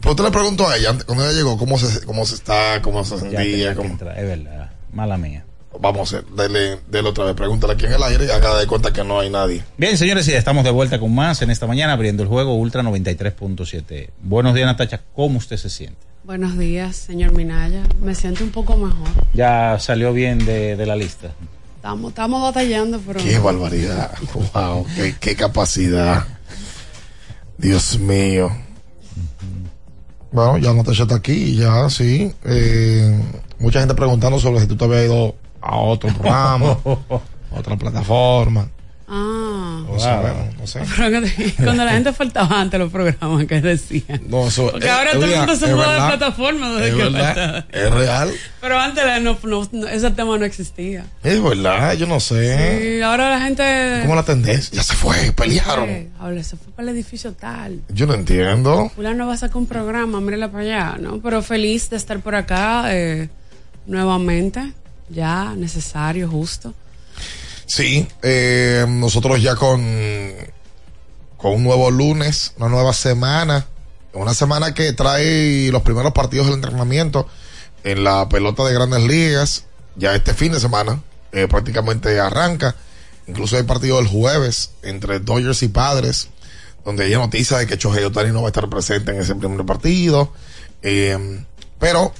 Pero 0.00 0.10
usted 0.12 0.24
le 0.24 0.30
preguntó 0.30 0.68
a 0.68 0.76
ella, 0.76 0.90
antes- 0.90 1.04
cuando 1.04 1.24
ella 1.24 1.34
llegó, 1.36 1.56
cómo 1.58 1.78
se, 1.78 2.04
cómo 2.04 2.24
se 2.26 2.34
está, 2.34 2.80
cómo 2.82 3.04
se 3.04 3.18
sentía. 3.18 3.74
cómo- 3.74 3.94
es 3.94 4.00
verdad. 4.00 4.70
Mala 4.92 5.16
mía. 5.16 5.44
Vamos 5.80 6.12
a 6.12 6.18
hacer, 6.18 6.28
dele, 6.32 6.80
dele 6.88 7.08
otra 7.08 7.24
vez, 7.24 7.34
pregúntale 7.34 7.72
aquí 7.72 7.86
en 7.86 7.94
el 7.94 8.02
aire 8.02 8.26
y 8.26 8.30
haga 8.30 8.58
de 8.58 8.66
cuenta 8.66 8.92
que 8.92 9.02
no 9.04 9.18
hay 9.20 9.30
nadie. 9.30 9.62
Bien, 9.78 9.96
señores, 9.96 10.28
y 10.28 10.32
estamos 10.34 10.64
de 10.64 10.70
vuelta 10.70 10.98
con 10.98 11.14
más 11.14 11.40
en 11.40 11.50
esta 11.50 11.66
mañana 11.66 11.94
abriendo 11.94 12.22
el 12.22 12.28
juego 12.28 12.54
Ultra 12.56 12.82
93.7. 12.82 14.10
Buenos 14.20 14.54
días, 14.54 14.66
Natacha. 14.66 15.00
¿Cómo 15.14 15.38
usted 15.38 15.56
se 15.56 15.70
siente? 15.70 15.96
Buenos 16.24 16.58
días, 16.58 16.94
señor 16.96 17.32
Minaya. 17.32 17.82
Me 18.02 18.14
siento 18.14 18.44
un 18.44 18.50
poco 18.50 18.76
mejor. 18.76 19.08
Ya 19.32 19.78
salió 19.78 20.12
bien 20.12 20.44
de, 20.44 20.76
de 20.76 20.86
la 20.86 20.94
lista. 20.94 21.28
Estamos, 21.82 22.10
estamos 22.10 22.40
batallando, 22.40 23.00
pero. 23.04 23.18
Qué 23.18 23.40
barbaridad. 23.40 24.12
Wow, 24.54 24.86
qué, 24.94 25.16
qué 25.18 25.34
capacidad. 25.34 26.24
Dios 27.58 27.98
mío. 27.98 28.52
Bueno, 30.30 30.58
ya 30.58 30.72
Natasha 30.72 31.02
está 31.02 31.16
aquí, 31.16 31.56
ya 31.56 31.90
sí. 31.90 32.32
Eh, 32.44 33.20
mucha 33.58 33.80
gente 33.80 33.96
preguntando 33.96 34.38
sobre 34.38 34.60
si 34.60 34.68
tú 34.68 34.76
te 34.76 34.84
habías 34.84 35.06
ido 35.06 35.34
a 35.60 35.76
otro 35.76 36.08
programa, 36.14 36.78
a 36.84 37.18
otra 37.58 37.76
plataforma. 37.76 38.70
Ah. 39.08 39.82
No 39.88 39.98
sabemos, 39.98 40.56
no 40.58 40.66
sé. 40.66 40.80
Cuando 41.62 41.84
la 41.84 41.92
gente 41.92 42.12
faltaba 42.12 42.60
antes 42.60 42.78
los 42.80 42.90
programas 42.90 43.44
que 43.46 43.60
decían. 43.60 44.22
No, 44.28 44.46
eso 44.48 44.70
Porque 44.70 44.86
es- 44.86 44.92
ahora 44.92 45.12
todo 45.12 45.24
el 45.24 45.36
mundo 45.36 45.56
se 45.56 45.74
muda 45.74 45.92
de 45.92 46.16
plataforma 46.16 46.70
desde 46.72 46.88
Es 46.88 46.94
que 46.94 47.02
verdad, 47.02 47.66
es 47.70 47.90
real. 47.92 48.30
Pero 48.60 48.78
antes 48.78 49.04
no, 49.22 49.38
no- 49.42 49.68
no- 49.72 49.86
ese 49.88 50.10
tema 50.12 50.38
no 50.38 50.44
existía. 50.44 51.04
Es 51.22 51.42
verdad, 51.42 51.92
yo 51.94 52.06
no 52.06 52.20
sé. 52.20 52.96
Y 52.98 53.02
ahora 53.02 53.30
la 53.30 53.40
gente. 53.40 53.98
¿Cómo 54.02 54.14
la 54.14 54.22
tendencia? 54.24 54.70
Ya 54.76 54.82
se 54.82 54.94
fue, 54.94 55.32
pelearon. 55.32 55.88
Eh, 55.88 56.08
habla, 56.18 56.42
se 56.42 56.56
fue 56.56 56.72
para 56.72 56.88
el 56.90 56.94
edificio 56.96 57.32
tal. 57.32 57.80
Yo 57.88 58.06
no 58.06 58.14
entiendo. 58.14 58.90
Fulano 58.94 59.26
va 59.26 59.34
a 59.34 59.36
sacar 59.36 59.56
un 59.58 59.66
programa, 59.66 60.20
mírala 60.20 60.50
para 60.50 60.64
allá, 60.64 60.96
¿no? 61.00 61.18
Pero 61.20 61.42
feliz 61.42 61.90
de 61.90 61.96
estar 61.96 62.20
por 62.20 62.34
acá 62.34 62.84
eh, 62.94 63.28
nuevamente. 63.86 64.72
Ya, 65.08 65.54
necesario, 65.56 66.28
justo. 66.28 66.72
Sí, 67.74 68.06
eh, 68.20 68.84
nosotros 68.86 69.40
ya 69.40 69.56
con, 69.56 69.82
con 71.38 71.54
un 71.54 71.64
nuevo 71.64 71.90
lunes, 71.90 72.52
una 72.58 72.68
nueva 72.68 72.92
semana, 72.92 73.66
una 74.12 74.34
semana 74.34 74.74
que 74.74 74.92
trae 74.92 75.70
los 75.72 75.80
primeros 75.80 76.12
partidos 76.12 76.48
del 76.48 76.56
entrenamiento 76.56 77.26
en 77.82 78.04
la 78.04 78.28
pelota 78.28 78.62
de 78.64 78.74
grandes 78.74 79.02
ligas. 79.04 79.64
Ya 79.96 80.14
este 80.14 80.34
fin 80.34 80.52
de 80.52 80.60
semana 80.60 81.02
eh, 81.32 81.48
prácticamente 81.48 82.20
arranca. 82.20 82.76
Incluso 83.26 83.56
hay 83.56 83.62
partido 83.62 84.00
el 84.00 84.06
jueves 84.06 84.72
entre 84.82 85.20
Dodgers 85.20 85.62
y 85.62 85.68
Padres, 85.68 86.28
donde 86.84 87.06
hay 87.06 87.14
noticia 87.14 87.56
de 87.56 87.66
que 87.66 87.78
Shohei 87.78 88.04
Otani 88.04 88.32
no 88.32 88.42
va 88.42 88.48
a 88.48 88.50
estar 88.50 88.68
presente 88.68 89.12
en 89.12 89.22
ese 89.22 89.34
primer 89.34 89.64
partido. 89.64 90.30
Eh, 90.82 91.42
pero 91.78 92.12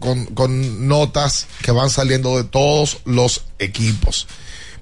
con, 0.00 0.24
con 0.24 0.88
notas 0.88 1.48
que 1.60 1.70
van 1.70 1.90
saliendo 1.90 2.38
de 2.38 2.44
todos 2.44 3.00
los 3.04 3.44
equipos. 3.58 4.26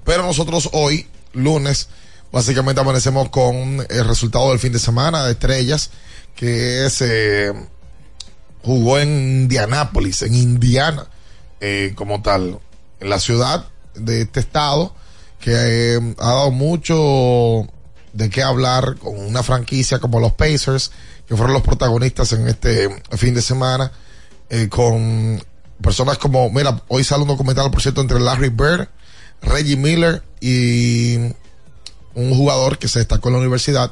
Pero 0.05 0.23
nosotros 0.23 0.69
hoy, 0.71 1.07
lunes, 1.33 1.89
básicamente 2.31 2.79
amanecemos 2.79 3.29
con 3.29 3.85
el 3.89 4.07
resultado 4.07 4.49
del 4.49 4.59
fin 4.59 4.71
de 4.71 4.79
semana 4.79 5.25
de 5.25 5.31
estrellas, 5.31 5.89
que 6.35 6.89
se 6.89 7.51
jugó 8.61 8.99
en 8.99 9.09
Indianápolis, 9.09 10.21
en 10.21 10.35
Indiana, 10.35 11.07
eh, 11.59 11.93
como 11.95 12.21
tal, 12.21 12.59
en 12.99 13.09
la 13.09 13.19
ciudad 13.19 13.65
de 13.95 14.21
este 14.21 14.39
estado, 14.39 14.93
que 15.39 15.51
eh, 15.53 16.15
ha 16.19 16.25
dado 16.27 16.51
mucho 16.51 17.67
de 18.13 18.29
qué 18.29 18.43
hablar 18.43 18.97
con 18.97 19.19
una 19.19 19.43
franquicia 19.43 19.99
como 19.99 20.19
los 20.19 20.33
Pacers, 20.33 20.91
que 21.27 21.35
fueron 21.35 21.53
los 21.53 21.63
protagonistas 21.63 22.31
en 22.33 22.47
este 22.47 22.89
fin 23.11 23.33
de 23.33 23.41
semana, 23.41 23.91
eh, 24.49 24.69
con 24.69 25.43
personas 25.81 26.17
como, 26.17 26.49
mira, 26.49 26.81
hoy 26.87 27.03
sale 27.03 27.23
un 27.23 27.29
documental, 27.29 27.71
por 27.71 27.81
cierto, 27.81 28.01
entre 28.01 28.19
Larry 28.19 28.49
Bird, 28.49 28.87
Reggie 29.41 29.77
Miller 29.77 30.23
y 30.39 31.17
un 32.13 32.35
jugador 32.35 32.77
que 32.77 32.87
se 32.87 32.99
destacó 32.99 33.29
en 33.29 33.33
la 33.33 33.39
universidad, 33.41 33.91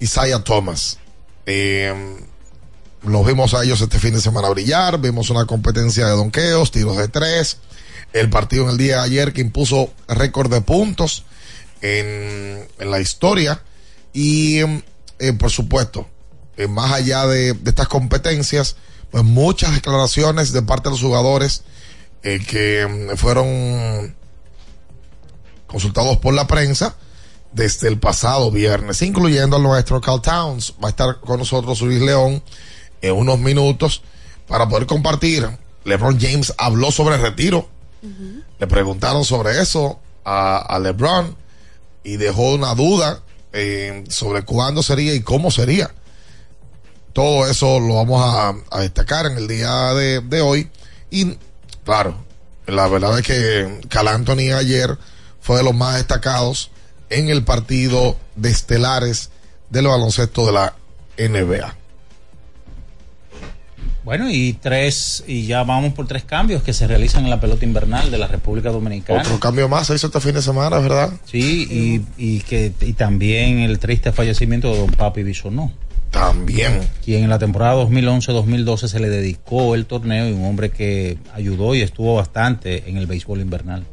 Isaiah 0.00 0.42
Thomas. 0.44 0.98
Eh, 1.46 1.92
los 3.02 3.26
vimos 3.26 3.54
a 3.54 3.64
ellos 3.64 3.80
este 3.80 3.98
fin 3.98 4.14
de 4.14 4.20
semana 4.20 4.48
brillar, 4.48 5.00
vimos 5.00 5.30
una 5.30 5.44
competencia 5.46 6.06
de 6.06 6.12
donqueos, 6.12 6.70
tiros 6.70 6.96
de 6.96 7.08
tres, 7.08 7.58
el 8.12 8.30
partido 8.30 8.64
en 8.64 8.70
el 8.70 8.78
día 8.78 8.96
de 8.98 9.02
ayer 9.02 9.32
que 9.32 9.40
impuso 9.40 9.92
récord 10.06 10.52
de 10.52 10.60
puntos 10.60 11.24
en, 11.80 12.68
la 12.78 13.00
historia 13.00 13.62
y 14.12 14.60
eh, 15.18 15.32
por 15.38 15.50
supuesto, 15.50 16.08
eh, 16.56 16.68
más 16.68 16.92
allá 16.92 17.26
de, 17.26 17.56
estas 17.64 17.88
competencias, 17.88 18.76
pues 19.10 19.24
muchas 19.24 19.74
declaraciones 19.74 20.52
de 20.52 20.62
parte 20.62 20.88
de 20.88 20.90
los 20.90 21.00
jugadores 21.00 21.62
eh, 22.22 22.40
que 22.46 22.86
mm, 22.86 23.16
fueron 23.16 24.14
consultados 25.72 26.18
por 26.18 26.34
la 26.34 26.46
prensa 26.46 26.94
desde 27.50 27.88
el 27.88 27.98
pasado 27.98 28.50
viernes, 28.50 29.00
incluyendo 29.02 29.56
al 29.56 29.62
nuestro 29.62 30.00
Cal 30.00 30.20
Towns. 30.20 30.74
Va 30.82 30.88
a 30.88 30.90
estar 30.90 31.18
con 31.20 31.38
nosotros 31.38 31.80
Luis 31.80 32.00
León 32.00 32.42
en 33.00 33.14
unos 33.14 33.38
minutos 33.38 34.02
para 34.46 34.68
poder 34.68 34.86
compartir. 34.86 35.48
LeBron 35.84 36.20
James 36.20 36.54
habló 36.58 36.92
sobre 36.92 37.16
el 37.16 37.22
retiro. 37.22 37.68
Le 38.58 38.66
preguntaron 38.66 39.24
sobre 39.24 39.60
eso 39.60 39.98
a, 40.24 40.58
a 40.58 40.78
LeBron 40.78 41.36
y 42.04 42.16
dejó 42.16 42.52
una 42.54 42.74
duda 42.74 43.22
eh, 43.52 44.04
sobre 44.08 44.42
cuándo 44.42 44.82
sería 44.82 45.14
y 45.14 45.20
cómo 45.20 45.50
sería. 45.50 45.90
Todo 47.12 47.46
eso 47.46 47.78
lo 47.80 47.96
vamos 47.96 48.24
a, 48.24 48.54
a 48.70 48.80
destacar 48.80 49.26
en 49.26 49.36
el 49.36 49.48
día 49.48 49.94
de, 49.94 50.20
de 50.20 50.40
hoy. 50.40 50.70
Y 51.10 51.38
claro, 51.84 52.16
la 52.66 52.88
verdad 52.88 53.18
es 53.18 53.26
que 53.26 53.80
Cal 53.88 54.08
Anthony 54.08 54.52
ayer 54.54 54.98
fue 55.42 55.58
de 55.58 55.64
los 55.64 55.74
más 55.74 55.96
destacados 55.96 56.70
en 57.10 57.28
el 57.28 57.44
partido 57.44 58.16
de 58.36 58.50
estelares 58.50 59.30
del 59.68 59.88
baloncesto 59.88 60.46
de 60.46 60.52
la 60.52 60.74
NBA. 61.18 61.76
Bueno, 64.04 64.28
y 64.30 64.54
tres, 64.54 65.22
y 65.28 65.46
ya 65.46 65.62
vamos 65.62 65.92
por 65.92 66.08
tres 66.08 66.24
cambios 66.24 66.62
que 66.62 66.72
se 66.72 66.88
realizan 66.88 67.24
en 67.24 67.30
la 67.30 67.40
pelota 67.40 67.64
invernal 67.64 68.10
de 68.10 68.18
la 68.18 68.26
República 68.26 68.70
Dominicana. 68.70 69.22
Otro 69.22 69.38
cambio 69.38 69.68
más 69.68 69.86
se 69.86 69.94
hizo 69.94 70.08
este 70.08 70.20
fin 70.20 70.34
de 70.34 70.42
semana, 70.42 70.78
¿verdad? 70.78 71.12
Sí, 71.24 71.68
y, 71.70 72.00
y 72.16 72.40
que 72.40 72.72
y 72.80 72.94
también 72.94 73.60
el 73.60 73.78
triste 73.78 74.10
fallecimiento 74.10 74.72
de 74.72 74.78
don 74.78 74.90
Papi 74.90 75.22
Bisonó. 75.22 75.70
También. 76.10 76.80
Quien 77.04 77.24
en 77.24 77.30
la 77.30 77.38
temporada 77.38 77.74
2011-2012 77.76 78.88
se 78.88 79.00
le 79.00 79.08
dedicó 79.08 79.74
el 79.74 79.86
torneo 79.86 80.28
y 80.28 80.32
un 80.32 80.44
hombre 80.44 80.70
que 80.70 81.18
ayudó 81.32 81.74
y 81.74 81.80
estuvo 81.80 82.16
bastante 82.16 82.88
en 82.90 82.96
el 82.96 83.06
béisbol 83.06 83.40
invernal. 83.40 83.84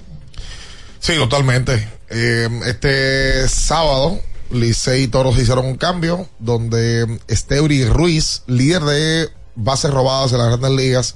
Sí, 0.99 1.15
totalmente. 1.15 1.87
Eh, 2.09 2.49
este 2.65 3.47
sábado, 3.47 4.19
Licey 4.51 5.03
y 5.03 5.07
Toros 5.07 5.37
hicieron 5.37 5.65
un 5.65 5.77
cambio 5.77 6.27
donde 6.39 7.19
Esteuri 7.27 7.85
Ruiz, 7.85 8.43
líder 8.47 8.83
de 8.83 9.29
bases 9.55 9.91
robadas 9.91 10.31
en 10.33 10.39
las 10.39 10.47
grandes 10.47 10.71
ligas 10.71 11.15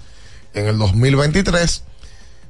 en 0.53 0.67
el 0.67 0.77
2023, 0.77 1.83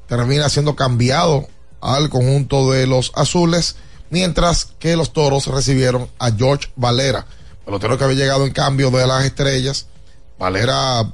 termina 0.08 0.50
siendo 0.50 0.76
cambiado 0.76 1.48
al 1.82 2.10
conjunto 2.10 2.72
de 2.72 2.86
los 2.88 3.12
azules, 3.16 3.78
mientras 4.10 4.66
que 4.80 4.96
los 4.96 5.12
toros 5.14 5.48
recibieron 5.48 6.10
a 6.20 6.32
George 6.32 6.70
Valera, 6.76 7.26
pelotero 7.66 7.98
que 7.98 8.04
había 8.04 8.18
llegado 8.18 8.46
en 8.46 8.54
cambio 8.54 8.92
de 8.92 9.08
las 9.08 9.26
estrellas. 9.26 9.88
Valera, 10.38 11.12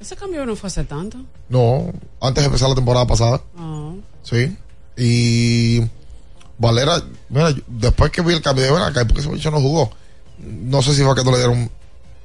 Ese 0.00 0.16
cambio 0.16 0.44
no 0.44 0.56
fue 0.56 0.66
hace 0.68 0.84
tanto. 0.84 1.18
no, 1.48 1.92
antes 2.20 2.42
de 2.42 2.46
empezar 2.46 2.68
la 2.68 2.74
temporada 2.74 3.06
pasada. 3.06 3.40
Ah. 3.56 3.92
Sí. 4.22 4.56
Y 4.96 5.82
Valera, 6.58 7.02
mira, 7.28 7.54
después 7.66 8.10
que 8.10 8.22
vi 8.22 8.34
el 8.34 8.40
cambio 8.40 8.64
de 8.64 8.72
verdad, 8.72 8.92
porque 9.06 9.20
ese 9.20 9.28
muchacho 9.28 9.50
no 9.50 9.60
jugó. 9.60 9.90
No 10.38 10.82
sé 10.82 10.94
si 10.94 11.02
fue 11.02 11.14
que 11.14 11.24
no 11.24 11.32
le 11.32 11.38
dieron 11.38 11.70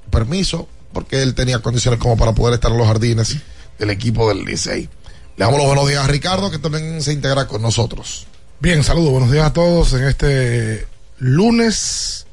permiso, 0.10 0.68
porque 0.94 1.22
él 1.22 1.36
tenía 1.36 1.60
condiciones 1.60 2.00
como 2.00 2.18
para 2.18 2.34
poder 2.34 2.56
estar 2.56 2.72
en 2.72 2.78
los 2.78 2.88
jardines 2.88 3.38
del 3.78 3.90
equipo 3.90 4.28
del 4.30 4.46
Licey. 4.46 4.90
Le 5.38 5.46
damos 5.46 5.58
los 5.58 5.68
buenos 5.68 5.88
días 5.88 6.04
a 6.04 6.08
Ricardo, 6.08 6.52
que 6.52 6.60
también 6.60 7.02
se 7.02 7.14
integra 7.14 7.48
con 7.48 7.62
nosotros. 7.62 8.28
Bien, 8.60 8.84
saludos, 8.84 9.12
buenos 9.12 9.32
días 9.32 9.48
a 9.48 9.54
todos 9.54 9.94
en 9.94 10.04
este 10.04 10.88
lunes 11.18 12.26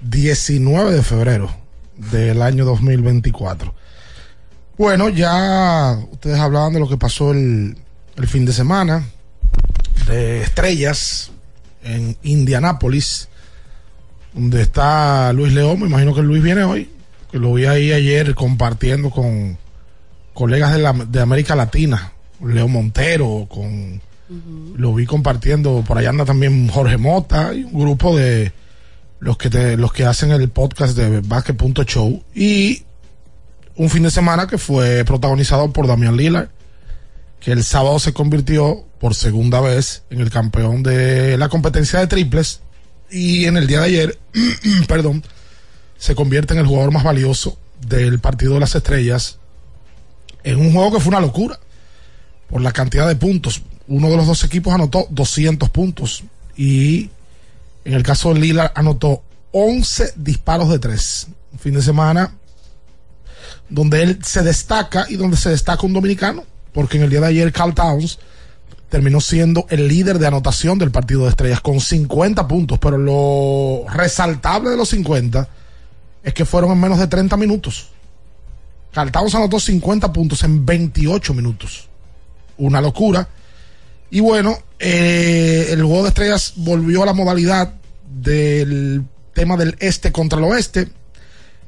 19 0.00 0.92
de 0.92 1.02
febrero 1.02 1.54
del 1.96 2.42
año 2.42 2.64
2024. 2.64 3.74
Bueno, 4.78 5.08
ya 5.08 5.98
ustedes 6.10 6.38
hablaban 6.38 6.72
de 6.72 6.80
lo 6.80 6.88
que 6.88 6.96
pasó 6.96 7.32
el 7.32 7.76
fin 8.26 8.44
de 8.44 8.52
semana, 8.52 9.04
de 10.06 10.42
estrellas 10.42 11.30
en 11.82 12.16
Indianápolis, 12.22 13.28
donde 14.32 14.62
está 14.62 15.32
Luis 15.32 15.52
León, 15.52 15.80
me 15.80 15.86
imagino 15.86 16.14
que 16.14 16.22
Luis 16.22 16.42
viene 16.42 16.64
hoy, 16.64 16.90
que 17.30 17.38
lo 17.38 17.52
vi 17.54 17.66
ahí 17.66 17.92
ayer 17.92 18.34
compartiendo 18.34 19.10
con 19.10 19.58
colegas 20.32 20.72
de, 20.72 20.78
la, 20.78 20.92
de 20.92 21.20
América 21.20 21.54
Latina, 21.54 22.12
Leo 22.44 22.68
Montero, 22.68 23.46
con 23.48 24.00
lo 24.76 24.94
vi 24.94 25.04
compartiendo, 25.04 25.84
por 25.86 25.98
allá 25.98 26.08
anda 26.08 26.24
también 26.24 26.68
Jorge 26.68 26.96
Mota 26.96 27.52
y 27.52 27.64
un 27.64 27.78
grupo 27.78 28.16
de 28.16 28.52
los 29.20 29.36
que 29.36 29.50
te, 29.50 29.76
los 29.76 29.92
que 29.92 30.06
hacen 30.06 30.30
el 30.30 30.48
podcast 30.48 30.96
de 30.96 31.20
Basket.show 31.20 32.22
y 32.34 32.82
un 33.76 33.90
fin 33.90 34.02
de 34.02 34.10
semana 34.10 34.46
que 34.46 34.58
fue 34.58 35.04
protagonizado 35.04 35.70
por 35.72 35.86
Damian 35.86 36.16
Lillard, 36.16 36.48
que 37.42 37.52
el 37.52 37.64
sábado 37.64 37.98
se 37.98 38.12
convirtió 38.12 38.84
por 39.00 39.14
segunda 39.16 39.60
vez 39.60 40.04
en 40.10 40.20
el 40.20 40.30
campeón 40.30 40.82
de 40.82 41.36
la 41.36 41.48
competencia 41.48 41.98
de 41.98 42.06
triples 42.06 42.60
y 43.10 43.46
en 43.46 43.56
el 43.56 43.66
día 43.66 43.80
de 43.80 43.86
ayer, 43.86 44.18
perdón, 44.88 45.24
se 45.98 46.14
convierte 46.14 46.54
en 46.54 46.60
el 46.60 46.66
jugador 46.66 46.92
más 46.92 47.02
valioso 47.02 47.58
del 47.86 48.20
partido 48.20 48.54
de 48.54 48.60
las 48.60 48.74
estrellas 48.76 49.38
en 50.44 50.60
un 50.60 50.72
juego 50.72 50.92
que 50.92 51.00
fue 51.00 51.10
una 51.10 51.20
locura 51.20 51.58
por 52.48 52.60
la 52.60 52.72
cantidad 52.72 53.08
de 53.08 53.16
puntos. 53.16 53.62
Uno 53.88 54.08
de 54.08 54.16
los 54.16 54.26
dos 54.26 54.44
equipos 54.44 54.72
anotó 54.72 55.06
200 55.10 55.68
puntos 55.70 56.22
y 56.56 57.10
en 57.84 57.94
el 57.94 58.04
caso 58.04 58.32
de 58.32 58.40
Lillard 58.40 58.70
anotó 58.76 59.24
11 59.50 60.14
disparos 60.16 60.68
de 60.70 60.78
tres. 60.78 61.26
Un 61.52 61.58
fin 61.58 61.74
de 61.74 61.82
semana 61.82 62.34
donde 63.68 64.02
él 64.02 64.18
se 64.22 64.42
destaca 64.42 65.06
y 65.08 65.16
donde 65.16 65.36
se 65.36 65.50
destaca 65.50 65.84
un 65.84 65.92
dominicano, 65.92 66.44
porque 66.72 66.96
en 66.96 67.04
el 67.04 67.10
día 67.10 67.20
de 67.20 67.28
ayer 67.28 67.52
Carl 67.52 67.74
Towns 67.74 68.18
terminó 68.88 69.20
siendo 69.20 69.66
el 69.70 69.88
líder 69.88 70.18
de 70.18 70.26
anotación 70.26 70.78
del 70.78 70.90
partido 70.90 71.22
de 71.22 71.30
estrellas 71.30 71.60
con 71.60 71.80
50 71.80 72.46
puntos, 72.46 72.78
pero 72.78 72.98
lo 72.98 73.84
resaltable 73.90 74.70
de 74.70 74.76
los 74.76 74.90
50 74.90 75.48
es 76.22 76.34
que 76.34 76.44
fueron 76.44 76.72
en 76.72 76.80
menos 76.80 76.98
de 76.98 77.06
30 77.06 77.36
minutos. 77.36 77.88
Carl 78.92 79.10
Towns 79.10 79.34
anotó 79.34 79.58
50 79.58 80.12
puntos 80.12 80.42
en 80.44 80.66
28 80.66 81.32
minutos. 81.34 81.88
Una 82.58 82.80
locura. 82.80 83.26
Y 84.10 84.20
bueno, 84.20 84.58
eh, 84.78 85.68
el 85.70 85.82
juego 85.82 86.02
de 86.02 86.08
estrellas 86.08 86.52
volvió 86.56 87.02
a 87.02 87.06
la 87.06 87.14
modalidad 87.14 87.72
del 88.06 89.04
tema 89.32 89.56
del 89.56 89.74
este 89.80 90.12
contra 90.12 90.38
el 90.38 90.44
oeste. 90.44 90.88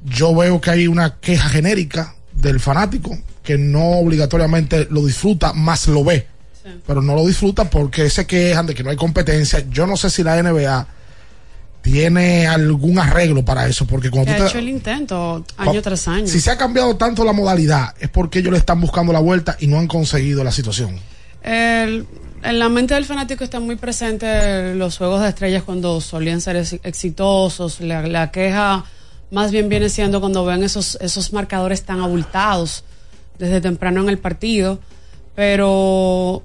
Yo 0.04 0.34
veo 0.34 0.60
que 0.60 0.70
hay 0.70 0.86
una 0.86 1.18
queja 1.20 1.48
genérica 1.48 2.14
del 2.34 2.60
fanático 2.60 3.16
que 3.42 3.56
no 3.58 3.98
obligatoriamente 3.98 4.86
lo 4.90 5.04
disfruta, 5.04 5.52
más 5.52 5.86
lo 5.88 6.04
ve. 6.04 6.26
Pero 6.86 7.02
no 7.02 7.14
lo 7.14 7.26
disfruta 7.26 7.68
porque 7.68 8.08
se 8.08 8.26
quejan 8.26 8.66
de 8.66 8.74
que 8.74 8.82
no 8.82 8.88
hay 8.90 8.96
competencia. 8.96 9.64
Yo 9.70 9.86
no 9.86 9.96
sé 9.98 10.08
si 10.08 10.22
la 10.22 10.42
NBA 10.42 10.86
tiene 11.82 12.46
algún 12.46 12.98
arreglo 12.98 13.44
para 13.44 13.66
eso, 13.66 13.86
porque 13.86 14.10
cuando 14.10 14.32
Que 14.32 14.38
tú 14.38 14.42
ha 14.42 14.46
te- 14.46 14.50
hecho 14.52 14.58
el 14.58 14.68
intento 14.70 15.44
año 15.58 15.82
tras 15.82 16.08
año. 16.08 16.26
si 16.26 16.40
se 16.40 16.50
ha 16.50 16.56
cambiado 16.56 16.96
tanto 16.96 17.24
la 17.24 17.34
modalidad, 17.34 17.94
es 18.00 18.08
porque 18.08 18.38
ellos 18.38 18.52
le 18.52 18.58
están 18.58 18.80
buscando 18.80 19.12
la 19.12 19.18
vuelta 19.18 19.56
y 19.60 19.66
no 19.66 19.78
han 19.78 19.86
conseguido 19.86 20.42
la 20.42 20.50
situación. 20.52 20.98
El- 21.42 22.06
en 22.42 22.58
la 22.58 22.68
mente 22.70 22.94
del 22.94 23.04
fanático 23.04 23.44
están 23.44 23.64
muy 23.64 23.76
presentes 23.76 24.74
los 24.76 24.96
juegos 24.96 25.20
de 25.22 25.28
estrellas 25.28 25.62
cuando 25.62 26.00
solían 26.00 26.40
ser 26.40 26.56
ex- 26.56 26.78
exitosos. 26.82 27.80
La, 27.80 28.02
la 28.06 28.30
queja 28.30 28.84
más 29.34 29.50
bien 29.50 29.68
viene 29.68 29.88
siendo 29.90 30.20
cuando 30.20 30.44
ven 30.44 30.62
esos, 30.62 30.96
esos 31.00 31.32
marcadores 31.32 31.82
tan 31.82 32.00
abultados 32.00 32.84
desde 33.38 33.60
temprano 33.60 34.00
en 34.00 34.08
el 34.08 34.18
partido. 34.18 34.78
Pero 35.34 36.42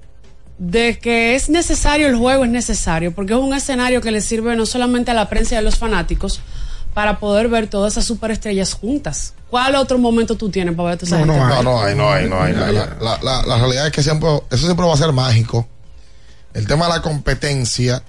de 0.57 0.99
que 0.99 1.35
es 1.35 1.49
necesario 1.49 2.07
el 2.07 2.15
juego 2.17 2.43
es 2.43 2.51
necesario, 2.51 3.13
porque 3.13 3.33
es 3.33 3.39
un 3.39 3.53
escenario 3.53 4.01
que 4.01 4.11
le 4.11 4.19
sirve 4.21 4.55
no 4.55 4.65
solamente 4.65 5.11
a 5.11 5.13
la 5.13 5.29
prensa 5.29 5.55
y 5.55 5.57
a 5.57 5.61
los 5.61 5.77
fanáticos 5.77 6.41
para 6.93 7.19
poder 7.19 7.47
ver 7.47 7.67
todas 7.67 7.93
esas 7.93 8.05
superestrellas 8.05 8.73
juntas. 8.73 9.33
¿Cuál 9.49 9.75
otro 9.75 9.97
momento 9.97 10.35
tú 10.35 10.49
tienes 10.49 10.75
para 10.75 10.89
ver 10.89 10.93
a 10.95 10.97
toda 10.97 11.07
esa 11.17 11.25
No, 11.25 11.33
gente? 11.33 11.55
no, 11.55 11.63
no 11.63 11.81
hay, 11.81 11.95
no 11.95 12.11
hay, 12.11 12.27
no 12.27 12.41
hay. 12.41 12.53
La, 12.53 12.71
la- 12.71 12.97
la- 12.99 13.19
la- 13.21 13.41
la 13.43 13.57
realidad 13.57 13.87
es 13.87 13.93
que 13.93 14.03
siempre, 14.03 14.27
eso 14.51 14.65
siempre 14.65 14.85
va 14.85 14.93
a 14.93 14.97
ser 14.97 15.11
mágico. 15.13 15.67
El 16.53 16.67
tema 16.67 16.87
de 16.87 16.93
la 16.93 17.01
competencia, 17.01 18.03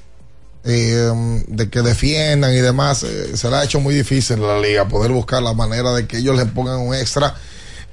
eh, 0.65 1.11
de 1.49 1.71
que 1.71 1.83
defiendan 1.83 2.53
y 2.53 2.59
demás, 2.59 3.03
eh, 3.03 3.37
se 3.37 3.49
le 3.51 3.57
ha 3.57 3.65
hecho 3.65 3.81
muy 3.81 3.95
difícil 3.95 4.43
a 4.45 4.55
la 4.55 4.61
liga 4.61 4.89
poder 4.89 5.11
buscar 5.13 5.43
la 5.43 5.55
manera 5.55 5.93
de 5.93 6.07
que 6.07 6.19
ellos 6.19 6.37
le 6.37 6.47
pongan 6.47 6.79
un 6.81 6.95
extra. 6.95 7.35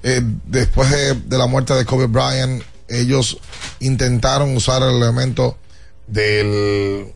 Eh, 0.03 0.21
después 0.45 0.89
de, 0.91 1.37
la 1.37 1.47
muerte 1.47 1.73
de 1.73 1.85
Kobe 1.85 2.07
Bryant, 2.07 2.61
ellos 2.87 3.39
intentaron 3.79 4.55
usar 4.55 4.81
el 4.83 4.95
elemento 5.01 5.57
del 6.07 7.13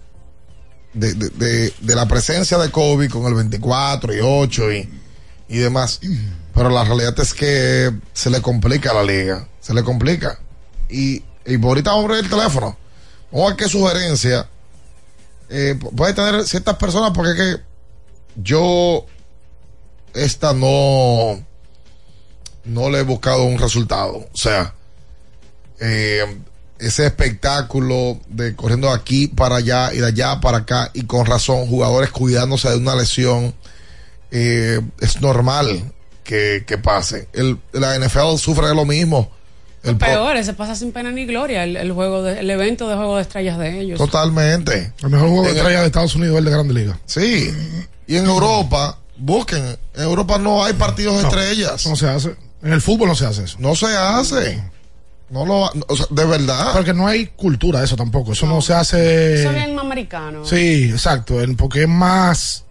de, 0.93 1.13
de- 1.13 1.73
de- 1.79 1.95
la 1.95 2.05
presencia 2.07 2.57
de 2.57 2.69
Kobe 2.69 3.07
con 3.09 3.25
el 3.27 3.33
24 3.33 4.13
y 4.13 4.19
8 4.21 4.71
y, 4.73 4.89
y 5.47 5.57
demás. 5.57 5.99
Pero 6.53 6.69
la 6.69 6.83
realidad 6.83 7.17
es 7.19 7.33
que 7.33 7.91
se 8.13 8.29
le 8.29 8.41
complica 8.41 8.91
a 8.91 8.95
la 8.95 9.03
liga. 9.03 9.47
Se 9.61 9.73
le 9.73 9.83
complica. 9.83 10.37
Y, 10.89 11.23
y 11.45 11.63
ahorita 11.63 11.91
vamos 11.91 12.05
a 12.05 12.07
abrir 12.13 12.25
el 12.25 12.29
teléfono. 12.29 12.77
Vamos 13.31 13.53
a 13.53 13.55
qué 13.55 13.69
sugerencia 13.69 14.49
eh, 15.51 15.75
pu- 15.79 15.93
puede 15.95 16.13
tener 16.13 16.43
ciertas 16.45 16.77
personas 16.77 17.11
porque 17.13 17.35
que 17.35 17.55
yo 18.35 19.05
esta 20.13 20.53
no 20.53 21.43
no 22.65 22.89
le 22.89 22.99
he 22.99 23.03
buscado 23.03 23.43
un 23.43 23.57
resultado. 23.59 24.17
O 24.17 24.37
sea, 24.37 24.73
eh, 25.79 26.25
ese 26.79 27.05
espectáculo 27.05 28.19
de 28.27 28.55
corriendo 28.55 28.87
de 28.87 28.93
aquí 28.95 29.27
para 29.27 29.57
allá 29.57 29.93
y 29.93 29.97
de 29.97 30.07
allá 30.07 30.39
para 30.41 30.59
acá 30.59 30.89
y 30.93 31.03
con 31.05 31.25
razón, 31.25 31.67
jugadores 31.67 32.11
cuidándose 32.11 32.69
de 32.69 32.77
una 32.77 32.95
lesión, 32.95 33.53
eh, 34.31 34.79
es 34.99 35.21
normal 35.21 35.91
que, 36.23 36.63
que 36.65 36.77
pase. 36.77 37.27
El, 37.33 37.59
la 37.71 37.97
NFL 37.99 38.37
sufre 38.37 38.67
de 38.67 38.75
lo 38.75 38.85
mismo. 38.85 39.31
El 39.83 39.97
Peor, 39.97 40.43
se 40.43 40.53
pasa 40.53 40.75
sin 40.75 40.91
pena 40.91 41.09
ni 41.11 41.25
gloria 41.25 41.63
el, 41.63 41.75
el 41.75 41.91
juego 41.91 42.21
de- 42.21 42.39
el 42.39 42.49
evento 42.51 42.87
de 42.87 42.95
juego 42.95 43.15
de 43.15 43.23
estrellas 43.23 43.57
de 43.57 43.79
ellos. 43.79 43.97
Totalmente. 43.97 44.93
El 45.01 45.09
mejor 45.09 45.29
juego 45.29 45.43
de 45.43 45.49
En 45.49 45.55
el- 45.55 45.57
estrella 45.61 45.79
de 45.81 45.85
Estados 45.87 46.15
Unidos 46.15 46.33
es 46.33 46.39
el 46.39 46.45
de 46.45 46.51
Grande 46.51 46.73
Liga. 46.75 46.99
Sí. 47.05 47.51
Y 48.05 48.17
en 48.17 48.25
Europa, 48.25 48.99
busquen. 49.17 49.77
En 49.95 50.03
Europa 50.03 50.37
no 50.37 50.63
hay 50.63 50.73
partidos 50.73 51.15
de 51.17 51.23
No, 51.23 51.29
estrellas. 51.29 51.87
No 51.87 51.95
se 51.95 52.07
hace. 52.07 52.35
En 52.61 52.73
el 52.73 52.81
fútbol 52.81 53.07
no 53.07 53.15
se 53.15 53.25
hace 53.25 53.43
eso. 53.45 53.57
No 53.59 53.75
se 53.75 53.87
hace. 53.87 54.63
No 55.31 55.45
lo, 55.45 55.61
o 55.87 55.95
sea, 55.95 56.05
de 56.11 56.25
verdad. 56.25 56.73
Porque 56.73 56.93
no 56.93 57.07
hay 57.07 57.27
cultura 57.27 57.79
de 57.79 57.85
eso 57.85 57.95
tampoco. 57.95 58.33
Eso 58.33 58.45
no, 58.45 58.61
se 58.61 58.73
hace. 58.75 59.41
Eso 59.41 59.49
es 59.49 59.55
bien 59.55 59.79
americano. 59.79 60.45
Sí, 60.45 60.89
exacto. 60.91 61.41
el- 61.41 61.55
Porque 61.55 61.83
es 61.83 61.87
más 61.87 62.65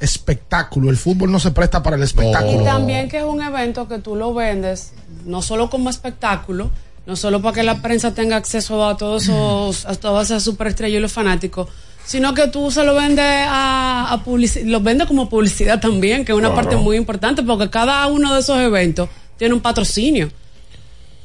espectáculo. 0.00 0.90
El 0.90 0.96
fútbol 0.96 1.30
no 1.30 1.40
se 1.40 1.50
presta 1.50 1.82
para 1.82 1.96
el 1.96 2.02
Y 2.02 2.04
espectáculo. 2.06 2.62
también 2.64 3.08
que 3.08 3.18
es 3.18 3.24
un 3.24 3.42
evento 3.42 3.88
que 3.88 3.98
tú 3.98 4.16
lo 4.16 4.32
vendes 4.32 4.92
no 5.28 5.42
solo 5.42 5.70
como 5.70 5.90
espectáculo, 5.90 6.70
no 7.06 7.14
solo 7.16 7.40
para 7.40 7.54
que 7.54 7.62
la 7.62 7.80
prensa 7.80 8.12
tenga 8.14 8.36
acceso 8.36 8.86
a 8.86 8.96
todos 8.96 9.24
esos, 9.24 9.86
a 9.86 9.94
todas 9.94 10.26
esas 10.30 10.42
superestrellas 10.42 10.98
y 10.98 11.00
los 11.00 11.12
fanáticos, 11.12 11.68
sino 12.04 12.34
que 12.34 12.48
tú 12.48 12.70
se 12.70 12.84
lo 12.84 12.94
vendes 12.94 13.24
a, 13.26 14.12
a 14.12 14.24
publici- 14.24 14.64
lo 14.64 14.80
vendes 14.80 15.06
como 15.06 15.28
publicidad 15.28 15.80
también, 15.80 16.24
que 16.24 16.32
es 16.32 16.38
una 16.38 16.48
Claro. 16.48 16.62
parte 16.62 16.76
muy 16.76 16.96
importante, 16.96 17.42
porque 17.42 17.70
cada 17.70 18.06
uno 18.08 18.34
de 18.34 18.40
esos 18.40 18.58
eventos 18.58 19.08
tiene 19.36 19.54
un 19.54 19.60
patrocinio. 19.60 20.30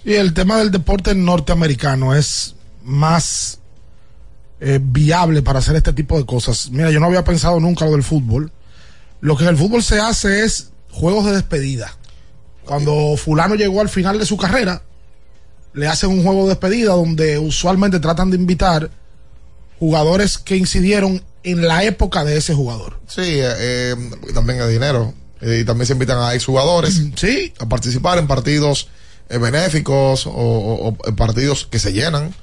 Y 0.05 0.13
el 0.13 0.33
tema 0.33 0.57
del 0.59 0.69
deporte 0.71 1.15
norteamericano 1.15 2.13
es 2.13 2.55
más 2.83 3.59
eh, 4.59 4.79
viable 4.81 5.41
para 5.41 5.59
hacer 5.59 5.75
este 5.75 5.93
tipo 5.93 6.17
de 6.17 6.25
cosas. 6.25 6.69
Mira, 6.71 6.91
yo 6.91 6.99
no 6.99 7.05
había 7.07 7.23
pensado 7.23 7.59
nunca 7.59 7.85
lo 7.85 7.91
del 7.91 8.03
fútbol. 8.03 8.51
Lo 9.21 9.35
que 9.37 9.43
en 9.43 9.49
el 9.49 9.57
fútbol 9.57 9.81
se 9.83 9.99
hace 9.99 10.43
es 10.43 10.71
juegos 10.91 11.25
de 11.25 11.31
despedida. 11.33 11.95
Cuando 12.65 13.15
fulano 13.17 13.55
llegó 13.55 13.81
al 13.81 13.89
final 13.89 14.17
de 14.19 14.25
su 14.25 14.37
carrera, 14.37 14.83
le 15.73 15.87
hacen 15.87 16.09
un 16.09 16.23
juego 16.23 16.43
de 16.43 16.49
despedida 16.49 16.93
donde 16.93 17.37
usualmente 17.39 17.99
tratan 17.99 18.29
de 18.29 18.37
invitar 18.37 18.89
jugadores 19.79 20.37
que 20.37 20.55
incidieron 20.55 21.23
en 21.43 21.67
la 21.67 21.83
época 21.83 22.23
de 22.23 22.37
ese 22.37 22.53
jugador. 22.53 22.99
Sí, 23.07 23.21
eh, 23.21 23.43
eh, 23.57 23.95
también 24.33 24.61
hay 24.61 24.71
dinero. 24.71 25.13
Eh, 25.41 25.59
y 25.61 25.65
también 25.65 25.87
se 25.87 25.93
invitan 25.93 26.19
a 26.19 26.33
exjugadores 26.33 27.01
sí. 27.15 27.53
a 27.59 27.67
participar 27.67 28.17
en 28.17 28.27
partidos 28.27 28.87
eh, 29.29 29.37
benéficos 29.37 30.25
o, 30.25 30.31
o- 30.31 31.15
partidos 31.15 31.65
que 31.69 31.79
se 31.79 31.91
llenan. 31.91 32.33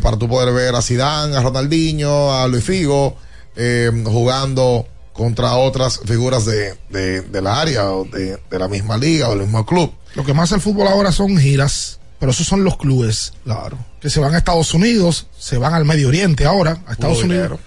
para 0.00 0.16
tú 0.16 0.28
poder 0.28 0.54
ver 0.54 0.74
a 0.74 0.80
Zidane, 0.80 1.36
a 1.36 1.42
Ronaldinho, 1.42 2.32
a 2.32 2.46
Luis 2.48 2.64
Figo 2.64 3.16
eh, 3.56 3.90
jugando 4.06 4.86
contra 5.14 5.56
otras 5.56 6.00
figuras 6.04 6.44
de, 6.44 6.74
de, 6.90 7.22
del 7.22 7.46
área 7.46 7.90
o 7.92 8.04
de, 8.04 8.38
de 8.50 8.58
la 8.58 8.68
misma 8.68 8.98
liga 8.98 9.28
o 9.28 9.30
del 9.30 9.44
mismo 9.44 9.64
club. 9.64 9.94
Lo 10.14 10.24
que 10.24 10.34
más 10.34 10.44
hace 10.50 10.56
el 10.56 10.60
fútbol 10.60 10.88
ahora 10.88 11.12
son 11.12 11.38
giras, 11.38 11.98
pero 12.18 12.32
esos 12.32 12.46
son 12.46 12.64
los 12.64 12.76
clubes. 12.76 13.32
Claro. 13.44 13.78
Que 14.00 14.10
se 14.10 14.20
van 14.20 14.34
a 14.34 14.38
Estados 14.38 14.74
Unidos, 14.74 15.28
se 15.38 15.56
van 15.56 15.72
al 15.72 15.86
Medio 15.86 16.08
Oriente 16.08 16.44
ahora, 16.44 16.82
a 16.86 16.92
Estados 16.92 17.18
Puro 17.18 17.28
Unidos. 17.28 17.48
dinero. 17.50 17.58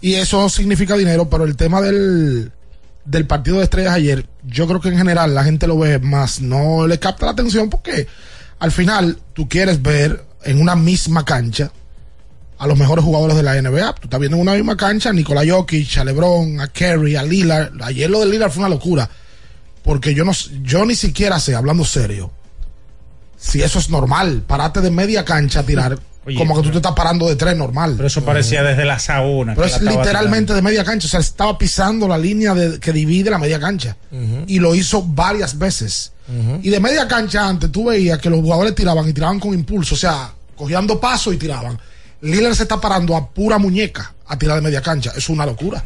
Y 0.00 0.14
eso 0.16 0.48
significa 0.48 0.96
dinero, 0.96 1.30
pero 1.30 1.44
el 1.44 1.56
tema 1.56 1.80
del, 1.80 2.52
del 3.04 3.26
partido 3.26 3.58
de 3.58 3.64
estrellas 3.64 3.94
ayer, 3.94 4.26
yo 4.44 4.66
creo 4.66 4.80
que 4.80 4.88
en 4.88 4.98
general 4.98 5.34
la 5.34 5.44
gente 5.44 5.66
lo 5.66 5.78
ve 5.78 5.98
más, 6.00 6.40
no 6.40 6.86
le 6.86 6.98
capta 6.98 7.26
la 7.26 7.32
atención 7.32 7.70
porque 7.70 8.06
al 8.58 8.72
final 8.72 9.18
tú 9.32 9.48
quieres 9.48 9.80
ver 9.80 10.24
en 10.44 10.60
una 10.60 10.76
misma 10.76 11.24
cancha 11.24 11.70
a 12.58 12.66
los 12.66 12.78
mejores 12.78 13.04
jugadores 13.04 13.36
de 13.36 13.42
la 13.42 13.60
NBA. 13.60 13.94
Tú 13.94 14.02
estás 14.04 14.18
viendo 14.20 14.36
en 14.36 14.42
una 14.42 14.54
misma 14.54 14.76
cancha 14.76 15.10
a 15.10 15.12
Nikola 15.12 15.42
Jokic, 15.46 15.98
a 15.98 16.04
LeBron, 16.04 16.60
a 16.60 16.68
Kerry, 16.68 17.16
a 17.16 17.22
Lillard. 17.22 17.72
Ayer 17.82 18.08
lo 18.08 18.20
de 18.20 18.26
Lillard 18.26 18.50
fue 18.50 18.60
una 18.60 18.68
locura. 18.70 19.08
Porque 19.82 20.14
yo 20.14 20.24
no, 20.24 20.32
yo 20.62 20.84
ni 20.84 20.94
siquiera 20.96 21.38
sé, 21.38 21.54
hablando 21.54 21.84
serio, 21.84 22.32
si 23.38 23.62
eso 23.62 23.78
es 23.78 23.90
normal, 23.90 24.42
parate 24.46 24.80
de 24.80 24.90
media 24.90 25.24
cancha 25.24 25.60
a 25.60 25.62
tirar, 25.62 25.98
Oye, 26.26 26.36
como 26.36 26.56
que 26.56 26.62
tú 26.62 26.70
te 26.70 26.78
estás 26.78 26.92
parando 26.94 27.28
de 27.28 27.36
tres 27.36 27.56
normal. 27.56 27.94
Pero 27.96 28.08
eso 28.08 28.24
parecía 28.24 28.62
desde 28.64 28.84
la 28.84 28.98
sauna. 28.98 29.54
Pero 29.54 29.66
es 29.66 29.80
literalmente 29.80 30.54
de 30.54 30.62
media 30.62 30.82
cancha, 30.84 31.06
o 31.06 31.10
sea, 31.10 31.20
estaba 31.20 31.56
pisando 31.56 32.08
la 32.08 32.18
línea 32.18 32.52
de- 32.54 32.80
que 32.80 32.92
divide 32.92 33.30
la 33.30 33.38
media 33.38 33.60
cancha. 33.60 33.96
Y 34.48 34.58
lo 34.58 34.74
hizo 34.74 35.02
varias 35.02 35.56
veces. 35.58 36.12
Y 36.62 36.70
de 36.70 36.80
media 36.80 37.06
cancha 37.06 37.46
antes 37.46 37.70
tú 37.70 37.84
veías 37.84 38.18
que 38.18 38.28
los 38.28 38.40
jugadores 38.40 38.74
tiraban 38.74 39.08
y 39.08 39.12
tiraban 39.12 39.38
con 39.38 39.54
impulso, 39.54 39.94
o 39.94 39.98
sea, 39.98 40.32
cogían 40.56 40.84
dos 40.86 40.98
pasos 40.98 41.32
y 41.32 41.36
tiraban. 41.36 41.78
Lillard 42.26 42.54
se 42.54 42.64
está 42.64 42.80
parando 42.80 43.16
a 43.16 43.30
pura 43.30 43.58
muñeca 43.58 44.14
a 44.26 44.38
tirar 44.38 44.56
de 44.56 44.62
media 44.62 44.82
cancha. 44.82 45.12
Es 45.16 45.28
una 45.28 45.46
locura. 45.46 45.82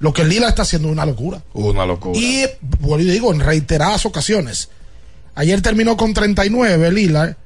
Lo 0.00 0.12
que 0.12 0.24
Lillard 0.24 0.50
está 0.50 0.62
haciendo 0.62 0.88
es 0.88 0.92
una 0.92 1.06
locura. 1.06 1.42
Una 1.54 1.84
locura. 1.84 2.18
Y, 2.18 2.44
bueno, 2.80 3.02
y 3.02 3.10
digo, 3.10 3.32
en 3.32 3.40
reiteradas 3.40 4.06
ocasiones. 4.06 4.68
Ayer 5.34 5.60
terminó 5.62 5.96
con 5.96 6.14
39 6.14 6.92
Lillard. 6.92 7.36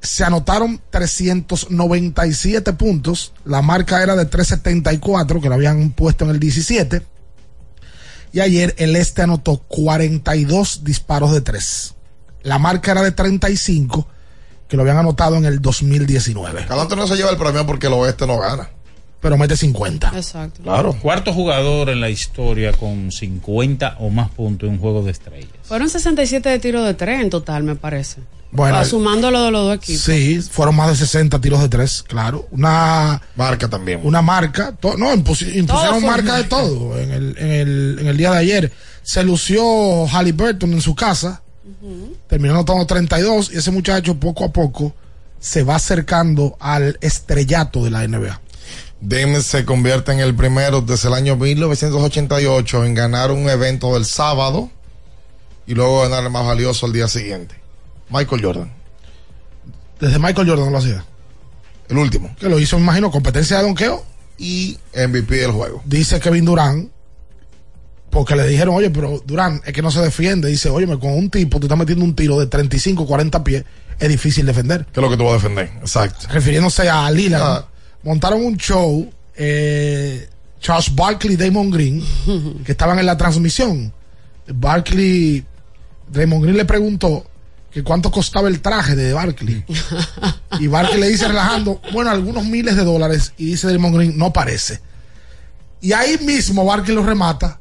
Se 0.00 0.24
anotaron 0.24 0.80
397 0.90 2.72
puntos. 2.74 3.32
La 3.44 3.62
marca 3.62 4.02
era 4.02 4.14
de 4.14 4.26
374, 4.26 5.40
que 5.40 5.48
lo 5.48 5.54
habían 5.54 5.90
puesto 5.90 6.24
en 6.24 6.30
el 6.30 6.40
17. 6.40 7.02
Y 8.32 8.40
ayer 8.40 8.74
el 8.78 8.96
Este 8.96 9.22
anotó 9.22 9.58
42 9.58 10.84
disparos 10.84 11.32
de 11.32 11.40
3. 11.40 11.94
La 12.42 12.58
marca 12.58 12.92
era 12.92 13.02
de 13.02 13.12
35, 13.12 14.06
que 14.68 14.76
lo 14.76 14.82
habían 14.82 14.98
anotado 14.98 15.36
en 15.36 15.44
el 15.44 15.60
2019. 15.60 16.66
Calante 16.66 16.96
no 16.96 17.06
se 17.06 17.16
lleva 17.16 17.30
el 17.30 17.36
premio 17.36 17.64
porque 17.66 17.86
el 17.86 17.92
oeste 17.94 18.26
no 18.26 18.38
gana. 18.38 18.68
Pero 19.20 19.36
mete 19.38 19.56
50. 19.56 20.12
Exacto. 20.14 20.62
Claro. 20.62 20.92
Cuarto 21.00 21.32
jugador 21.32 21.88
en 21.88 22.00
la 22.00 22.10
historia 22.10 22.72
con 22.72 23.10
50 23.10 23.96
o 24.00 24.10
más 24.10 24.28
puntos 24.30 24.68
en 24.68 24.74
un 24.74 24.80
juego 24.80 25.02
de 25.02 25.10
estrellas. 25.10 25.50
Fueron 25.62 25.88
67 25.88 26.48
de 26.48 26.58
tiro 26.58 26.82
de 26.84 26.94
tres 26.94 27.20
en 27.22 27.30
total, 27.30 27.62
me 27.62 27.74
parece. 27.76 28.20
Bueno, 28.52 28.76
Ah, 28.78 28.84
sumando 28.84 29.30
lo 29.30 29.42
de 29.42 29.50
los 29.50 29.66
dos 29.66 29.76
equipos. 29.76 30.02
Sí, 30.02 30.40
fueron 30.40 30.76
más 30.76 30.88
de 30.90 30.96
60 30.96 31.40
tiros 31.40 31.60
de 31.60 31.68
tres, 31.68 32.02
claro. 32.06 32.46
Una 32.52 33.20
marca 33.34 33.68
también. 33.68 34.00
Una 34.04 34.22
marca, 34.22 34.72
to- 34.72 34.96
no, 34.96 35.12
impusi- 35.12 35.54
impusieron 35.56 36.04
marca 36.04 36.34
de 36.36 36.42
marca. 36.42 36.48
todo 36.48 36.98
en 36.98 37.10
el, 37.10 37.36
en, 37.38 37.50
el, 37.50 37.96
en 38.00 38.06
el 38.06 38.16
día 38.16 38.30
de 38.32 38.38
ayer. 38.38 38.72
Se 39.02 39.22
lució 39.24 40.06
Halliburton 40.06 40.72
en 40.72 40.80
su 40.80 40.94
casa, 40.94 41.42
terminó 42.28 42.54
anotando 42.54 42.86
32 42.86 43.52
y 43.52 43.58
ese 43.58 43.70
muchacho 43.70 44.18
poco 44.18 44.44
a 44.44 44.52
poco 44.52 44.94
se 45.38 45.62
va 45.62 45.76
acercando 45.76 46.56
al 46.60 46.98
estrellato 47.00 47.84
de 47.84 47.90
la 47.90 48.06
NBA. 48.06 48.40
Dame 49.00 49.42
se 49.42 49.64
convierte 49.64 50.12
en 50.12 50.20
el 50.20 50.34
primero 50.34 50.80
desde 50.80 51.08
el 51.08 51.14
año 51.14 51.36
1988 51.36 52.84
en 52.84 52.94
ganar 52.94 53.30
un 53.30 53.48
evento 53.48 53.94
del 53.94 54.06
sábado 54.06 54.70
y 55.66 55.74
luego 55.74 56.02
ganar 56.02 56.24
el 56.24 56.30
más 56.30 56.46
valioso 56.46 56.86
el 56.86 56.92
día 56.92 57.08
siguiente. 57.08 57.54
Michael 58.08 58.42
Jordan. 58.42 58.72
Desde 60.00 60.18
Michael 60.18 60.48
Jordan 60.48 60.72
lo 60.72 60.78
hacía. 60.78 61.04
El 61.88 61.98
último. 61.98 62.34
Que 62.38 62.48
lo 62.48 62.58
hizo, 62.58 62.76
me 62.76 62.84
imagino, 62.84 63.10
competencia 63.10 63.58
de 63.58 63.64
donqueo. 63.64 64.04
Y 64.38 64.78
MVP 64.94 65.34
del 65.34 65.52
juego. 65.52 65.82
Dice 65.86 66.20
Kevin 66.20 66.44
Durán, 66.44 66.90
porque 68.16 68.34
le 68.34 68.48
dijeron, 68.48 68.74
oye, 68.74 68.88
pero 68.88 69.22
Durán, 69.26 69.60
es 69.66 69.74
que 69.74 69.82
no 69.82 69.90
se 69.90 70.00
defiende. 70.00 70.48
Dice, 70.48 70.70
oye, 70.70 70.86
con 70.98 71.12
un 71.12 71.28
tipo, 71.28 71.60
tú 71.60 71.66
estás 71.66 71.76
metiendo 71.78 72.02
un 72.02 72.14
tiro 72.14 72.40
de 72.40 72.46
35, 72.46 73.06
40 73.06 73.44
pies, 73.44 73.62
es 73.98 74.08
difícil 74.08 74.46
defender. 74.46 74.86
¿Qué 74.86 75.00
es 75.00 75.02
lo 75.04 75.10
que 75.10 75.18
tú 75.18 75.24
vas 75.24 75.32
a 75.32 75.36
defender? 75.36 75.70
Exacto. 75.80 76.26
refiriéndose 76.30 76.88
a 76.88 77.10
Lillard, 77.10 77.42
Ah. 77.42 77.68
montaron 78.04 78.42
un 78.42 78.56
show, 78.56 79.06
eh, 79.36 80.30
Charles 80.62 80.94
Barkley 80.94 81.34
y 81.34 81.36
Damon 81.36 81.70
Green, 81.70 82.02
que 82.64 82.72
estaban 82.72 82.98
en 82.98 83.04
la 83.04 83.18
transmisión. 83.18 83.92
Barkley, 84.48 85.44
Damon 86.10 86.40
Green 86.40 86.56
le 86.56 86.64
preguntó 86.64 87.26
que 87.70 87.82
cuánto 87.82 88.10
costaba 88.10 88.48
el 88.48 88.62
traje 88.62 88.96
de 88.96 89.12
Barkley. 89.12 89.62
y 90.58 90.66
Barkley 90.68 91.00
le 91.00 91.08
dice 91.10 91.28
relajando, 91.28 91.82
bueno, 91.92 92.10
algunos 92.10 92.46
miles 92.46 92.76
de 92.76 92.84
dólares. 92.84 93.34
Y 93.36 93.44
dice 93.50 93.70
Damon 93.70 93.92
Green, 93.92 94.16
no 94.16 94.32
parece. 94.32 94.80
Y 95.82 95.92
ahí 95.92 96.16
mismo 96.24 96.64
Barkley 96.64 96.94
lo 96.96 97.02
remata. 97.04 97.60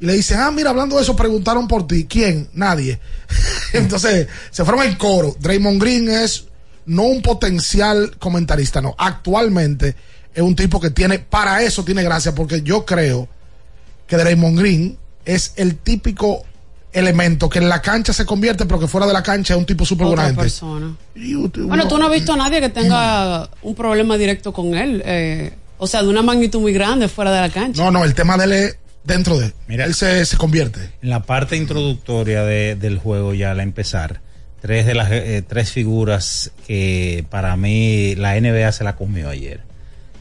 Y 0.00 0.06
le 0.06 0.14
dice, 0.14 0.34
ah, 0.34 0.50
mira, 0.50 0.70
hablando 0.70 0.96
de 0.96 1.02
eso, 1.02 1.14
preguntaron 1.16 1.68
por 1.68 1.86
ti. 1.86 2.04
¿Quién? 2.06 2.48
Nadie. 2.52 2.98
Entonces, 3.72 4.26
se 4.50 4.64
fueron 4.64 4.84
en 4.84 4.94
coro. 4.96 5.34
Draymond 5.40 5.80
Green 5.80 6.08
es 6.10 6.46
no 6.86 7.04
un 7.04 7.22
potencial 7.22 8.16
comentarista, 8.18 8.80
no. 8.82 8.94
Actualmente 8.98 9.94
es 10.34 10.42
un 10.42 10.54
tipo 10.56 10.80
que 10.80 10.90
tiene, 10.90 11.18
para 11.20 11.62
eso 11.62 11.84
tiene 11.84 12.02
gracia, 12.02 12.34
porque 12.34 12.62
yo 12.62 12.84
creo 12.84 13.28
que 14.06 14.16
Draymond 14.16 14.58
Green 14.58 14.98
es 15.24 15.52
el 15.56 15.76
típico 15.76 16.42
elemento 16.92 17.48
que 17.48 17.58
en 17.58 17.68
la 17.68 17.80
cancha 17.80 18.12
se 18.12 18.24
convierte, 18.26 18.66
pero 18.66 18.78
que 18.78 18.86
fuera 18.86 19.06
de 19.06 19.12
la 19.12 19.22
cancha 19.22 19.54
es 19.54 19.58
un 19.58 19.66
tipo 19.66 19.84
súper 19.86 20.06
buena 20.08 20.26
gente. 20.26 20.42
persona. 20.42 20.94
U- 21.16 21.50
Bueno, 21.66 21.88
tú 21.88 21.98
no 21.98 22.06
has 22.06 22.12
visto 22.12 22.32
a 22.32 22.36
nadie 22.36 22.60
que 22.60 22.68
tenga 22.68 23.48
un 23.62 23.74
problema 23.74 24.16
directo 24.18 24.52
con 24.52 24.74
él. 24.74 25.02
eh, 25.04 25.54
o 25.78 25.86
sea, 25.88 26.02
de 26.02 26.08
una 26.08 26.22
magnitud 26.22 26.60
muy 26.60 26.72
grande 26.72 27.08
fuera 27.08 27.32
de 27.32 27.40
la 27.40 27.50
cancha. 27.50 27.82
No, 27.82 27.90
no, 27.90 28.04
el 28.04 28.14
tema 28.14 28.36
de 28.36 28.44
él 28.44 28.52
es 28.52 28.76
dentro 29.04 29.38
de. 29.38 29.52
Mira. 29.68 29.84
él 29.84 29.94
se, 29.94 30.24
se 30.24 30.36
convierte. 30.36 30.80
En 31.02 31.10
la 31.10 31.22
parte 31.22 31.56
introductoria 31.56 32.42
de- 32.44 32.74
del 32.76 32.98
juego, 32.98 33.34
ya 33.34 33.50
al 33.52 33.60
empezar, 33.60 34.20
tres 34.60 34.86
de 34.86 34.94
las 34.94 35.10
eh, 35.12 35.42
tres 35.46 35.70
figuras 35.70 36.50
que 36.66 37.24
para 37.30 37.56
mí 37.56 38.14
la 38.16 38.36
NBA 38.40 38.72
se 38.72 38.84
la 38.84 38.96
comió 38.96 39.28
ayer. 39.28 39.60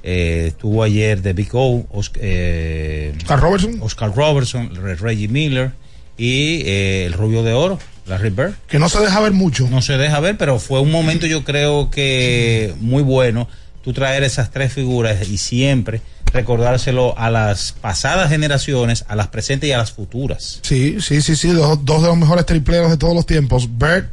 Eh, 0.05 0.45
estuvo 0.49 0.83
ayer 0.83 1.21
de 1.21 1.31
Big 1.33 1.49
O, 1.53 1.85
Os- 1.89 2.11
eh, 2.19 3.13
Oscar 3.17 3.39
Robertson. 3.39 3.77
Oscar 3.81 4.13
Robertson, 4.13 4.75
Re- 4.75 4.95
Reggie 4.95 5.29
Miller 5.29 5.71
y 6.17 6.61
eh, 6.65 7.05
el 7.05 7.13
rubio 7.13 7.41
de 7.41 7.53
oro, 7.53 7.79
Larry 8.05 8.29
Bird. 8.31 8.53
Que 8.67 8.79
no 8.79 8.89
se 8.89 8.99
deja 8.99 9.21
ver 9.21 9.31
mucho. 9.31 9.69
No 9.69 9.81
se 9.81 9.97
deja 9.97 10.19
ver, 10.19 10.37
pero 10.37 10.59
fue 10.59 10.81
un 10.81 10.91
momento 10.91 11.25
yo 11.25 11.45
creo 11.45 11.89
que 11.89 12.73
muy 12.81 13.01
bueno 13.01 13.47
tú 13.81 13.93
traer 13.93 14.23
esas 14.23 14.51
tres 14.51 14.73
figuras 14.73 15.27
y 15.29 15.37
siempre 15.37 16.01
recordárselo 16.33 17.17
a 17.17 17.29
las 17.29 17.71
pasadas 17.73 18.29
generaciones, 18.29 19.05
a 19.07 19.15
las 19.15 19.27
presentes 19.27 19.69
y 19.69 19.71
a 19.71 19.77
las 19.77 19.91
futuras. 19.91 20.59
Sí, 20.63 20.97
sí, 20.99 21.21
sí, 21.21 21.35
sí, 21.35 21.49
dos, 21.49 21.85
dos 21.85 22.01
de 22.01 22.07
los 22.09 22.17
mejores 22.17 22.45
tripleros 22.45 22.89
de 22.89 22.97
todos 22.97 23.13
los 23.15 23.25
tiempos. 23.25 23.69
Bird, 23.77 24.07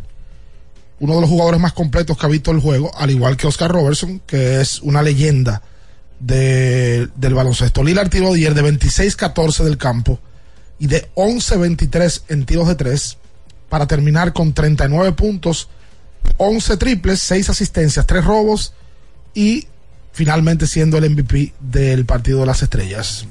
uno 1.00 1.14
de 1.14 1.20
los 1.22 1.30
jugadores 1.30 1.58
más 1.60 1.72
completos 1.72 2.16
que 2.18 2.26
ha 2.26 2.28
visto 2.28 2.50
el 2.50 2.60
juego, 2.60 2.92
al 2.96 3.10
igual 3.10 3.36
que 3.36 3.46
Oscar 3.46 3.70
Robertson, 3.72 4.20
que 4.26 4.60
es 4.60 4.80
una 4.82 5.02
leyenda 5.02 5.62
de- 6.20 7.08
del 7.16 7.32
baloncesto. 7.34 7.82
Lillard 7.82 8.10
tiró 8.10 8.34
ayer 8.34 8.52
de 8.52 8.62
26-14 8.62 9.64
del 9.64 9.78
campo 9.78 10.18
y 10.78 10.86
de 10.86 11.08
11-23 11.14 12.22
en 12.28 12.44
tiros 12.44 12.68
de 12.68 12.74
tres 12.74 13.16
para 13.70 13.86
terminar 13.86 14.34
con 14.34 14.52
39 14.52 15.12
puntos, 15.12 15.68
11 16.36 16.76
triples, 16.76 17.20
6 17.20 17.48
asistencias, 17.48 18.06
3 18.06 18.22
robos 18.24 18.74
y 19.32 19.68
finalmente 20.12 20.66
siendo 20.66 20.98
el 20.98 21.10
MVP 21.10 21.54
del 21.60 22.04
partido 22.04 22.40
de 22.40 22.46
las 22.46 22.62
estrellas. 22.62 23.26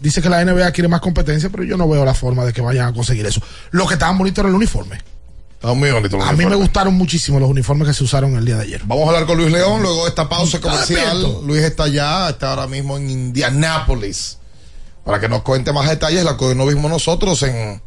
Dice 0.00 0.20
que 0.20 0.28
la 0.28 0.44
NBA 0.44 0.70
quiere 0.72 0.88
más 0.88 1.00
competencia, 1.00 1.48
pero 1.48 1.62
yo 1.62 1.76
no 1.76 1.88
veo 1.88 2.04
la 2.04 2.14
forma 2.14 2.44
de 2.44 2.52
que 2.52 2.60
vayan 2.60 2.88
a 2.88 2.92
conseguir 2.92 3.24
eso. 3.26 3.40
Lo 3.70 3.86
que 3.86 3.94
estaba 3.94 4.16
bonito 4.16 4.40
era 4.40 4.50
el 4.50 4.54
uniforme. 4.54 5.00
Está 5.54 5.72
muy 5.72 5.90
bonito. 5.90 6.16
el 6.16 6.22
A 6.22 6.32
mí 6.32 6.44
me 6.44 6.56
gustaron 6.56 6.92
muchísimo 6.92 7.40
los 7.40 7.48
uniformes 7.48 7.88
que 7.88 7.94
se 7.94 8.04
usaron 8.04 8.36
el 8.36 8.44
día 8.44 8.56
de 8.56 8.64
ayer. 8.64 8.82
Vamos 8.84 9.06
a 9.06 9.12
hablar 9.12 9.26
con 9.26 9.38
Luis 9.38 9.50
León 9.50 9.80
luego 9.80 10.02
de 10.02 10.10
esta 10.10 10.28
pausa 10.28 10.60
comercial. 10.60 11.16
despierto. 11.16 11.42
Luis 11.46 11.62
está 11.62 11.84
allá, 11.84 12.28
está 12.28 12.50
ahora 12.50 12.66
mismo 12.66 12.98
en 12.98 13.08
Indianápolis. 13.08 14.36
Para 15.04 15.20
que 15.20 15.28
nos 15.28 15.40
cuente 15.42 15.72
más 15.72 15.88
detalles, 15.88 16.22
la 16.22 16.36
que 16.36 16.54
no 16.54 16.66
vimos 16.66 16.90
nosotros 16.90 17.42
en, 17.44 17.80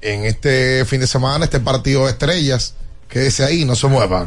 en 0.00 0.24
este 0.24 0.86
fin 0.86 1.00
de 1.00 1.06
semana, 1.06 1.44
este 1.44 1.60
partido 1.60 2.06
de 2.06 2.12
estrellas. 2.12 2.74
Quédese 3.08 3.44
ahí, 3.44 3.66
no 3.66 3.76
se 3.76 3.88
mueva. 3.88 4.26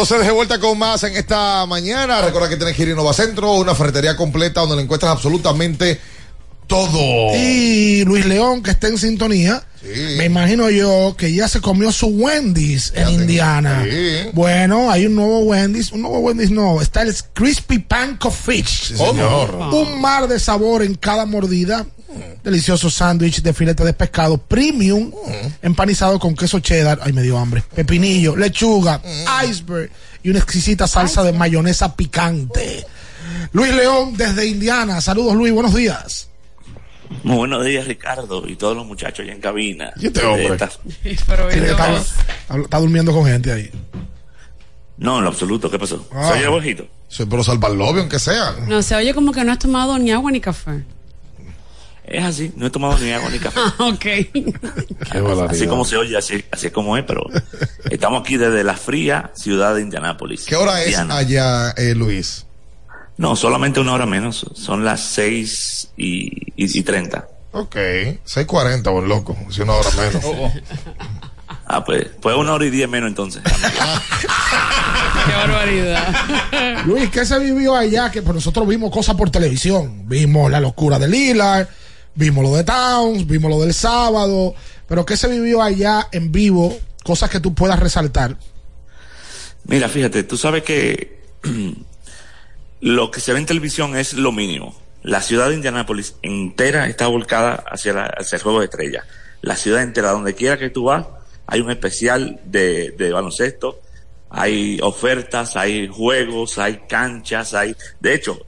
Entonces, 0.00 0.24
de 0.28 0.32
vuelta 0.32 0.60
con 0.60 0.78
más 0.78 1.02
en 1.02 1.16
esta 1.16 1.66
mañana. 1.66 2.20
Recuerda 2.20 2.48
que 2.48 2.56
tienes 2.56 2.76
que 2.76 2.82
ir 2.82 2.90
a 2.90 2.92
Innova 2.92 3.12
Centro, 3.12 3.54
una 3.54 3.74
ferretería 3.74 4.16
completa 4.16 4.60
donde 4.60 4.76
le 4.76 4.82
encuentras 4.82 5.10
absolutamente 5.10 5.98
todo. 6.68 7.34
Y 7.34 8.04
Luis 8.04 8.24
León, 8.24 8.62
que 8.62 8.70
está 8.70 8.86
en 8.86 8.96
sintonía, 8.96 9.60
me 10.16 10.26
imagino 10.26 10.70
yo 10.70 11.16
que 11.18 11.32
ya 11.32 11.48
se 11.48 11.60
comió 11.60 11.90
su 11.90 12.06
Wendy's 12.06 12.92
en 12.94 13.08
Indiana. 13.08 13.84
Sí. 13.90 14.30
Bueno, 14.34 14.88
hay 14.88 15.06
un 15.06 15.16
nuevo 15.16 15.40
Wendy's, 15.40 15.90
un 15.90 16.02
nuevo 16.02 16.20
Wendy's 16.20 16.52
no, 16.52 16.80
está 16.80 17.02
el 17.02 17.12
Crispy 17.32 17.80
Panko 17.80 18.30
Fish. 18.30 18.94
señor. 18.94 19.52
Un 19.72 20.00
mar 20.00 20.28
de 20.28 20.38
sabor 20.38 20.84
en 20.84 20.94
cada 20.94 21.26
mordida. 21.26 21.84
Delicioso 22.48 22.88
sándwich 22.88 23.42
de 23.42 23.52
filete 23.52 23.84
de 23.84 23.92
pescado 23.92 24.38
premium, 24.38 25.12
empanizado 25.60 26.18
con 26.18 26.34
queso 26.34 26.60
cheddar, 26.60 26.98
ay 27.02 27.12
me 27.12 27.20
dio 27.20 27.36
hambre, 27.36 27.62
pepinillo, 27.74 28.34
lechuga, 28.34 29.02
iceberg 29.46 29.90
y 30.22 30.30
una 30.30 30.38
exquisita 30.38 30.86
salsa 30.86 31.22
de 31.22 31.34
mayonesa 31.34 31.94
picante. 31.94 32.86
Luis 33.52 33.74
León 33.74 34.16
desde 34.16 34.46
Indiana, 34.46 35.02
saludos 35.02 35.34
Luis, 35.34 35.52
buenos 35.52 35.74
días. 35.74 36.30
Muy 37.22 37.36
buenos 37.36 37.66
días, 37.66 37.86
Ricardo, 37.86 38.42
y 38.48 38.56
todos 38.56 38.74
los 38.74 38.86
muchachos 38.86 39.24
allá 39.24 39.34
en 39.34 39.42
cabina. 39.42 39.92
¿Y 40.00 40.06
este 40.06 40.24
hombre? 40.24 40.54
Está, 40.54 40.70
está 42.64 42.78
durmiendo 42.78 43.12
con 43.12 43.26
gente 43.26 43.52
ahí. 43.52 43.70
No, 44.96 45.18
en 45.18 45.24
lo 45.24 45.28
absoluto, 45.28 45.70
¿qué 45.70 45.78
pasó? 45.78 46.08
Ah. 46.14 46.30
Soy 46.32 46.44
el 46.44 46.48
bajito. 46.48 46.86
Sí, 47.08 47.26
pero 47.28 47.44
salva 47.44 47.68
el 47.68 47.76
lobby, 47.76 48.00
aunque 48.00 48.18
sea. 48.18 48.54
No, 48.66 48.80
se 48.80 48.96
oye 48.96 49.12
como 49.12 49.32
que 49.32 49.44
no 49.44 49.52
has 49.52 49.58
tomado 49.58 49.98
ni 49.98 50.12
agua 50.12 50.30
ni 50.30 50.40
café. 50.40 50.82
Es 52.10 52.24
así, 52.24 52.52
no 52.56 52.66
he 52.66 52.70
tomado 52.70 52.98
ni 52.98 53.12
agua 53.12 53.28
ni 53.30 53.38
café. 53.38 53.60
Ah, 53.78 53.86
ok. 53.86 55.50
así 55.50 55.66
como 55.66 55.84
se 55.84 55.96
oye, 55.96 56.16
así, 56.16 56.44
así 56.50 56.68
es 56.68 56.72
como 56.72 56.96
es, 56.96 57.04
pero 57.04 57.26
estamos 57.90 58.22
aquí 58.22 58.36
desde 58.36 58.64
la 58.64 58.74
fría 58.74 59.30
ciudad 59.34 59.74
de 59.74 59.82
Indianápolis. 59.82 60.44
¿Qué 60.46 60.56
hora 60.56 60.82
es 60.82 60.98
allá, 60.98 61.70
eh, 61.76 61.94
Luis? 61.94 62.46
No, 63.16 63.36
solamente 63.36 63.80
una 63.80 63.92
hora 63.92 64.06
menos. 64.06 64.46
Son 64.54 64.84
las 64.84 65.00
seis 65.00 65.88
y, 65.96 66.52
y, 66.56 66.78
y 66.78 66.82
30. 66.82 67.28
Ok, 67.52 67.74
6.40, 67.74 68.92
buen 68.92 69.08
loco, 69.08 69.36
si 69.50 69.62
una 69.62 69.72
hora 69.74 69.90
menos. 69.90 70.24
Ah, 71.66 71.84
pues, 71.84 72.06
pues 72.22 72.36
una 72.36 72.54
hora 72.54 72.64
y 72.64 72.70
diez 72.70 72.88
menos 72.88 73.08
entonces. 73.08 73.42
Qué 75.26 75.32
barbaridad. 75.32 76.84
Luis, 76.86 77.10
¿qué 77.10 77.26
se 77.26 77.38
vivió 77.38 77.74
allá? 77.74 78.10
Que 78.10 78.22
pues, 78.22 78.34
nosotros 78.34 78.66
vimos 78.66 78.90
cosas 78.90 79.16
por 79.16 79.30
televisión. 79.30 80.08
Vimos 80.08 80.50
la 80.50 80.60
locura 80.60 80.98
de 80.98 81.08
Lillard, 81.08 81.68
vimos 82.18 82.42
lo 82.44 82.54
de 82.56 82.64
Towns, 82.64 83.26
vimos 83.26 83.50
lo 83.50 83.60
del 83.60 83.72
sábado. 83.72 84.54
Pero 84.86 85.06
¿qué 85.06 85.16
se 85.16 85.28
vivió 85.28 85.62
allá 85.62 86.08
en 86.12 86.32
vivo? 86.32 86.76
Cosas 87.04 87.30
que 87.30 87.40
tú 87.40 87.54
puedas 87.54 87.78
resaltar. 87.78 88.36
Mira, 89.64 89.88
fíjate, 89.88 90.22
tú 90.24 90.36
sabes 90.36 90.62
que 90.62 91.20
lo 92.80 93.10
que 93.10 93.20
se 93.20 93.32
ve 93.32 93.38
en 93.38 93.46
televisión 93.46 93.96
es 93.96 94.14
lo 94.14 94.32
mínimo. 94.32 94.74
La 95.02 95.22
ciudad 95.22 95.48
de 95.48 95.54
Indianápolis 95.54 96.14
entera 96.22 96.88
está 96.88 97.06
volcada 97.06 97.64
hacia, 97.70 97.92
la- 97.92 98.14
hacia 98.18 98.36
el 98.36 98.42
juego 98.42 98.58
de 98.60 98.64
estrella. 98.66 99.04
La 99.42 99.56
ciudad 99.56 99.82
entera, 99.82 100.10
donde 100.10 100.34
quiera 100.34 100.58
que 100.58 100.70
tú 100.70 100.84
vas, 100.84 101.06
hay 101.46 101.60
un 101.60 101.70
especial 101.70 102.40
de, 102.44 102.90
de 102.98 103.12
baloncesto, 103.12 103.80
hay 104.30 104.78
ofertas, 104.82 105.56
hay 105.56 105.88
juegos, 105.88 106.58
hay 106.58 106.80
canchas, 106.88 107.54
hay... 107.54 107.76
De 108.00 108.14
hecho, 108.14 108.38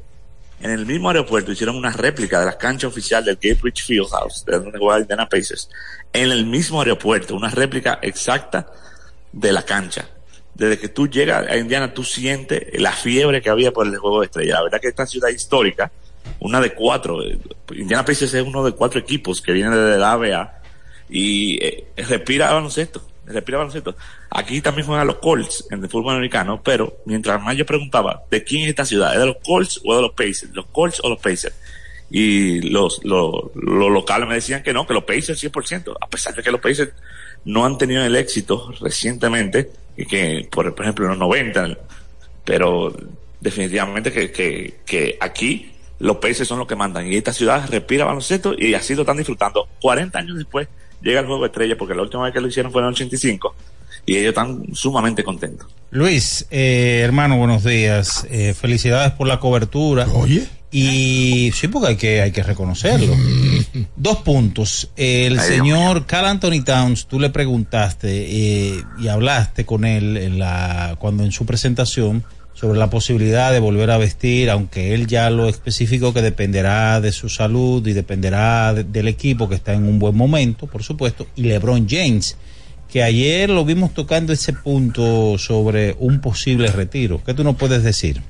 en 0.61 0.71
el 0.71 0.85
mismo 0.85 1.09
aeropuerto 1.09 1.53
hicieron 1.53 1.77
una 1.77 1.91
réplica 1.91 2.41
de 2.41 2.47
la 2.47 2.59
cancha 2.59 2.87
oficial 2.87 3.25
del 3.25 3.37
Gatebridge 3.37 3.85
Fieldhouse, 3.85 4.45
de 4.45 4.59
donde 4.59 4.79
juega 4.79 5.01
Indiana 5.01 5.29
Pacers. 5.29 5.71
En 6.13 6.31
el 6.31 6.45
mismo 6.45 6.81
aeropuerto, 6.81 7.35
una 7.35 7.49
réplica 7.49 7.99
exacta 8.03 8.67
de 9.33 9.53
la 9.53 9.63
cancha. 9.63 10.07
Desde 10.55 10.79
que 10.79 10.89
tú 10.89 11.09
llegas 11.09 11.49
a 11.49 11.57
Indiana, 11.57 11.95
tú 11.95 12.05
sientes 12.05 12.67
la 12.79 12.93
fiebre 12.93 13.41
que 13.41 13.49
había 13.49 13.73
por 13.73 13.87
el 13.87 13.97
juego 13.97 14.21
de 14.21 14.27
estrella. 14.27 14.55
La 14.57 14.63
verdad 14.65 14.81
que 14.81 14.89
esta 14.89 15.07
ciudad 15.07 15.31
histórica, 15.31 15.91
una 16.41 16.61
de 16.61 16.75
cuatro, 16.75 17.23
eh, 17.25 17.39
Indiana 17.75 18.05
Pacers 18.05 18.35
es 18.35 18.43
uno 18.43 18.63
de 18.63 18.73
cuatro 18.73 19.01
equipos 19.01 19.41
que 19.41 19.53
vienen 19.53 19.73
desde 19.73 19.99
la 19.99 20.13
ABA 20.13 20.61
y 21.09 21.65
eh, 21.65 21.87
respira 21.97 22.53
baloncesto, 22.53 23.03
respira 23.33 23.59
baloncesto. 23.59 23.97
Aquí 24.31 24.61
también 24.61 24.87
juegan 24.87 25.07
los 25.07 25.17
Colts 25.17 25.67
en 25.71 25.83
el 25.83 25.89
fútbol 25.89 26.15
americano, 26.15 26.61
pero 26.63 26.99
mientras 27.07 27.43
más 27.43 27.57
yo 27.57 27.67
preguntaba 27.67 28.23
de 28.31 28.45
quién 28.45 28.63
es 28.65 28.71
esta 28.71 28.85
ciudad, 28.85 29.13
¿es 29.13 29.21
de 29.21 29.27
los 29.27 29.37
Colts 29.45 29.81
o 29.85 29.97
de 29.97 30.03
los 30.03 30.13
Pacers? 30.13 30.51
¿Los 30.53 30.67
Colts 30.67 31.01
o 31.03 31.09
los 31.09 31.21
Pacers? 31.21 31.55
Y 32.11 32.61
los, 32.71 33.05
los, 33.05 33.33
los 33.55 33.91
locales 33.91 34.29
me 34.29 34.35
decían 34.35 34.63
que 34.63 34.73
no, 34.73 34.87
que 34.87 34.95
los 34.95 35.05
Pacers 35.05 35.43
100%, 35.43 35.95
a 36.01 36.09
pesar 36.09 36.35
de 36.35 36.43
que 36.43 36.51
los 36.51 36.61
Pacers 36.61 36.93
no 37.45 37.65
han 37.65 37.79
tenido 37.79 38.05
el 38.05 38.17
éxito 38.17 38.73
recientemente, 38.81 39.71
y 39.97 40.07
que 40.07 40.49
por, 40.51 40.67
ejemplo 40.67 41.05
en 41.05 41.11
los 41.11 41.19
90, 41.19 41.77
pero 42.45 42.95
definitivamente 43.41 44.13
que, 44.13 44.33
que, 44.33 44.81
que 44.85 45.17
aquí 45.21 45.73
los 46.01 46.17
Pacers 46.17 46.49
son 46.49 46.59
los 46.59 46.67
que 46.67 46.75
mandan 46.75 47.07
y 47.07 47.17
esta 47.17 47.33
ciudad 47.33 47.69
respira 47.71 48.07
baloncesto 48.07 48.55
y 48.59 48.75
así 48.75 48.95
lo 48.95 49.03
están 49.03 49.19
disfrutando. 49.19 49.69
40 49.81 50.19
años 50.19 50.39
después 50.39 50.67
llega 51.03 51.21
el 51.21 51.27
juego 51.27 51.43
de 51.43 51.49
estrella 51.49 51.77
porque 51.77 51.95
la 51.95 52.03
última 52.03 52.25
vez 52.25 52.33
que 52.33 52.41
lo 52.41 52.49
hicieron 52.49 52.73
fue 52.73 52.81
en 52.83 52.89
el 52.89 52.95
85 52.95 53.55
y 54.07 54.17
ellos 54.17 54.31
están 54.31 54.65
sumamente 54.75 55.23
contentos. 55.23 55.69
Luis, 55.91 56.47
eh, 56.51 57.01
hermano, 57.05 57.37
buenos 57.37 57.65
días. 57.65 58.27
Eh, 58.31 58.55
felicidades 58.55 59.13
por 59.13 59.27
la 59.27 59.41
cobertura. 59.41 60.07
Oye. 60.13 60.47
Y 60.73 61.51
sí, 61.53 61.67
porque 61.67 61.89
hay 61.89 61.97
que, 61.97 62.23
hay 62.23 62.31
que 62.31 62.45
reconocerlo. 62.45 63.15
Dos 63.97 64.19
puntos. 64.19 64.91
El 64.97 65.39
Ay, 65.39 65.49
señor 65.49 66.07
Carl 66.07 66.27
Anthony 66.27 66.63
Towns, 66.65 67.07
tú 67.07 67.19
le 67.19 67.31
preguntaste 67.31 68.09
eh, 68.09 68.85
y 69.01 69.09
hablaste 69.09 69.67
con 69.67 69.85
él 69.85 70.17
en 70.17 70.39
la, 70.39 70.97
cuando 71.01 71.25
en 71.25 71.33
su 71.33 71.45
presentación 71.45 72.25
sobre 72.61 72.79
la 72.79 72.91
posibilidad 72.91 73.53
de 73.53 73.59
volver 73.59 73.91
a 73.91 73.97
vestir, 73.97 74.51
aunque 74.51 74.93
él 74.93 75.07
ya 75.07 75.31
lo 75.31 75.49
especificó 75.49 76.13
que 76.13 76.21
dependerá 76.21 77.01
de 77.01 77.11
su 77.11 77.31
salud 77.31 77.87
y 77.87 77.95
dependerá 77.95 78.75
de- 78.75 78.85
del 78.85 79.09
equipo 79.09 79.49
que 79.49 79.55
está 79.55 79.73
en 79.73 79.85
un 79.89 79.99
buen 79.99 80.15
momento, 80.15 80.67
por 80.67 80.83
supuesto, 80.83 81.27
y 81.37 81.45
LeBron 81.45 81.87
James, 81.89 82.37
que 82.93 83.03
ayer 83.03 83.49
lo 83.49 83.65
vimos 83.65 83.95
tocando 83.95 84.35
ese 84.35 84.53
punto 84.53 85.39
sobre 85.39 85.97
un 86.01 86.21
posible 86.21 86.67
retiro. 86.69 87.23
¿Qué 87.25 87.33
tú 87.33 87.45
nos 87.45 87.57
puedes 87.57 87.83
decir? 87.83 88.21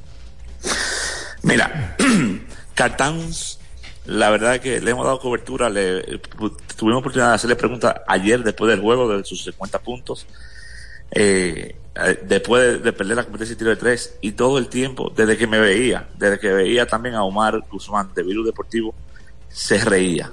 Mira, 1.42 1.96
Cartans, 2.74 3.58
la 4.06 4.30
verdad 4.30 4.60
que 4.60 4.80
le 4.80 4.90
hemos 4.92 5.04
dado 5.06 5.18
cobertura, 5.18 5.68
le 5.70 6.02
pu- 6.20 6.56
tuvimos 6.76 7.00
oportunidad 7.00 7.30
de 7.30 7.34
hacerle 7.34 7.56
preguntas 7.56 7.96
ayer 8.06 8.44
después 8.44 8.70
del 8.70 8.80
juego 8.80 9.08
de 9.16 9.24
sus 9.24 9.42
50 9.44 9.80
puntos, 9.80 10.26
eh, 11.10 11.76
después 12.26 12.62
de, 12.62 12.78
de 12.78 12.92
perder 12.92 13.16
la 13.16 13.24
competencia 13.24 13.54
de 13.54 13.58
tiro 13.58 13.70
de 13.70 13.76
tres 13.76 14.14
y 14.20 14.32
todo 14.32 14.58
el 14.58 14.68
tiempo, 14.68 15.12
desde 15.14 15.36
que 15.36 15.46
me 15.46 15.58
veía, 15.58 16.08
desde 16.16 16.38
que 16.38 16.48
veía 16.48 16.86
también 16.86 17.14
a 17.14 17.24
Omar 17.24 17.60
Guzmán 17.70 18.10
de 18.14 18.22
Virus 18.22 18.46
Deportivo, 18.46 18.94
se 19.48 19.78
reía. 19.84 20.30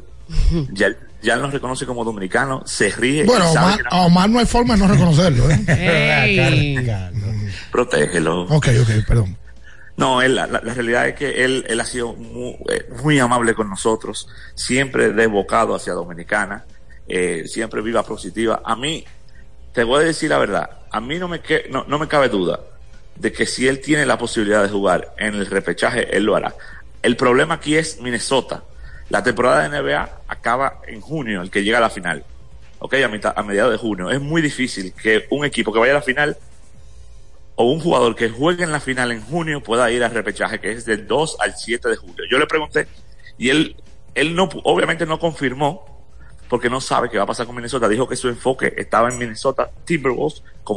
Ya, 0.74 0.94
ya 1.22 1.38
nos 1.38 1.54
reconoce 1.54 1.86
como 1.86 2.04
dominicano, 2.04 2.62
se 2.66 2.90
ríe. 2.90 3.24
Bueno, 3.24 3.46
sabe 3.54 3.66
Omar, 3.66 3.78
que 3.78 3.84
no- 3.84 3.90
a 3.92 4.06
Omar 4.06 4.30
no 4.30 4.40
hay 4.40 4.46
forma 4.46 4.74
de 4.76 4.80
no 4.82 4.88
reconocerlo. 4.88 5.50
¿eh? 5.50 7.12
Protégelo. 7.72 8.42
ok, 8.44 8.68
ok, 8.82 8.90
perdón. 9.08 9.38
No, 9.96 10.22
él, 10.22 10.36
la, 10.36 10.46
realidad 10.46 11.08
es 11.08 11.16
que 11.16 11.44
él, 11.44 11.66
él 11.68 11.80
ha 11.82 11.86
sido 11.86 12.14
muy, 12.14 12.56
eh, 12.70 12.88
muy 13.02 13.18
amable 13.20 13.56
con 13.56 13.68
nosotros, 13.68 14.28
siempre 14.54 15.12
desbocado 15.12 15.74
hacia 15.74 15.94
Dominicana, 15.94 16.66
eh, 17.08 17.46
siempre 17.48 17.82
viva 17.82 18.04
positiva. 18.04 18.62
A 18.64 18.76
mí, 18.76 19.04
te 19.78 19.84
voy 19.84 20.02
a 20.02 20.08
decir 20.08 20.32
la 20.32 20.40
verdad, 20.40 20.72
a 20.90 21.00
mí 21.00 21.20
no 21.20 21.28
me, 21.28 21.40
no, 21.70 21.86
no 21.88 22.00
me 22.00 22.08
cabe 22.08 22.30
duda 22.30 22.62
de 23.16 23.32
que 23.32 23.46
si 23.46 23.68
él 23.68 23.80
tiene 23.80 24.08
la 24.08 24.18
posibilidad 24.18 24.64
de 24.64 24.70
jugar 24.70 25.14
en 25.20 25.36
el 25.36 25.46
repechaje, 25.46 26.18
él 26.18 26.24
lo 26.24 26.36
hará. 26.36 26.56
El 27.04 27.16
problema 27.16 27.54
aquí 27.54 27.76
es 27.76 28.02
Minnesota. 28.02 28.64
La 29.10 29.22
temporada 29.22 29.70
de 29.70 29.80
NBA 29.80 30.22
acaba 30.30 30.82
en 30.88 31.00
junio, 31.00 31.44
el 31.44 31.52
que 31.52 31.64
llega 31.64 31.78
a 31.78 31.82
la 31.82 31.92
final. 31.92 32.26
Ok, 32.80 32.96
a, 32.96 33.08
mitad, 33.08 33.34
a 33.36 33.44
mediados 33.44 33.72
de 33.72 33.78
junio. 33.78 34.10
Es 34.10 34.20
muy 34.20 34.42
difícil 34.42 34.96
que 35.00 35.28
un 35.30 35.46
equipo 35.46 35.72
que 35.72 35.78
vaya 35.78 35.92
a 35.92 35.98
la 35.98 36.02
final 36.02 36.36
o 37.54 37.72
un 37.72 37.80
jugador 37.80 38.16
que 38.16 38.30
juegue 38.30 38.64
en 38.64 38.72
la 38.72 38.80
final 38.80 39.12
en 39.12 39.22
junio 39.22 39.62
pueda 39.62 39.92
ir 39.92 40.04
al 40.04 40.10
repechaje, 40.10 40.60
que 40.60 40.72
es 40.72 40.86
del 40.86 41.06
2 41.06 41.38
al 41.40 41.56
7 41.56 41.88
de 41.88 41.98
julio. 41.98 42.26
Yo 42.32 42.40
le 42.40 42.48
pregunté 42.48 42.88
y 43.38 43.50
él, 43.50 43.76
él 44.16 44.34
no, 44.34 44.50
obviamente 44.64 45.06
no 45.06 45.20
confirmó 45.20 45.97
porque 46.50 46.70
no 46.70 46.82
sabe 46.82 47.10
qué 47.10 47.18
va 47.18 47.24
a 47.24 47.28
pasar 47.28 47.46
con 47.46 47.56
Minnesota. 47.56 47.88
Dijo 47.88 48.08
que 48.08 48.16
su 48.16 48.28
enfoque 48.28 48.74
estaba 48.78 49.10
en 49.10 49.18
Minnesota 49.18 49.70
Timberwolves 49.86 50.44
como 50.64 50.76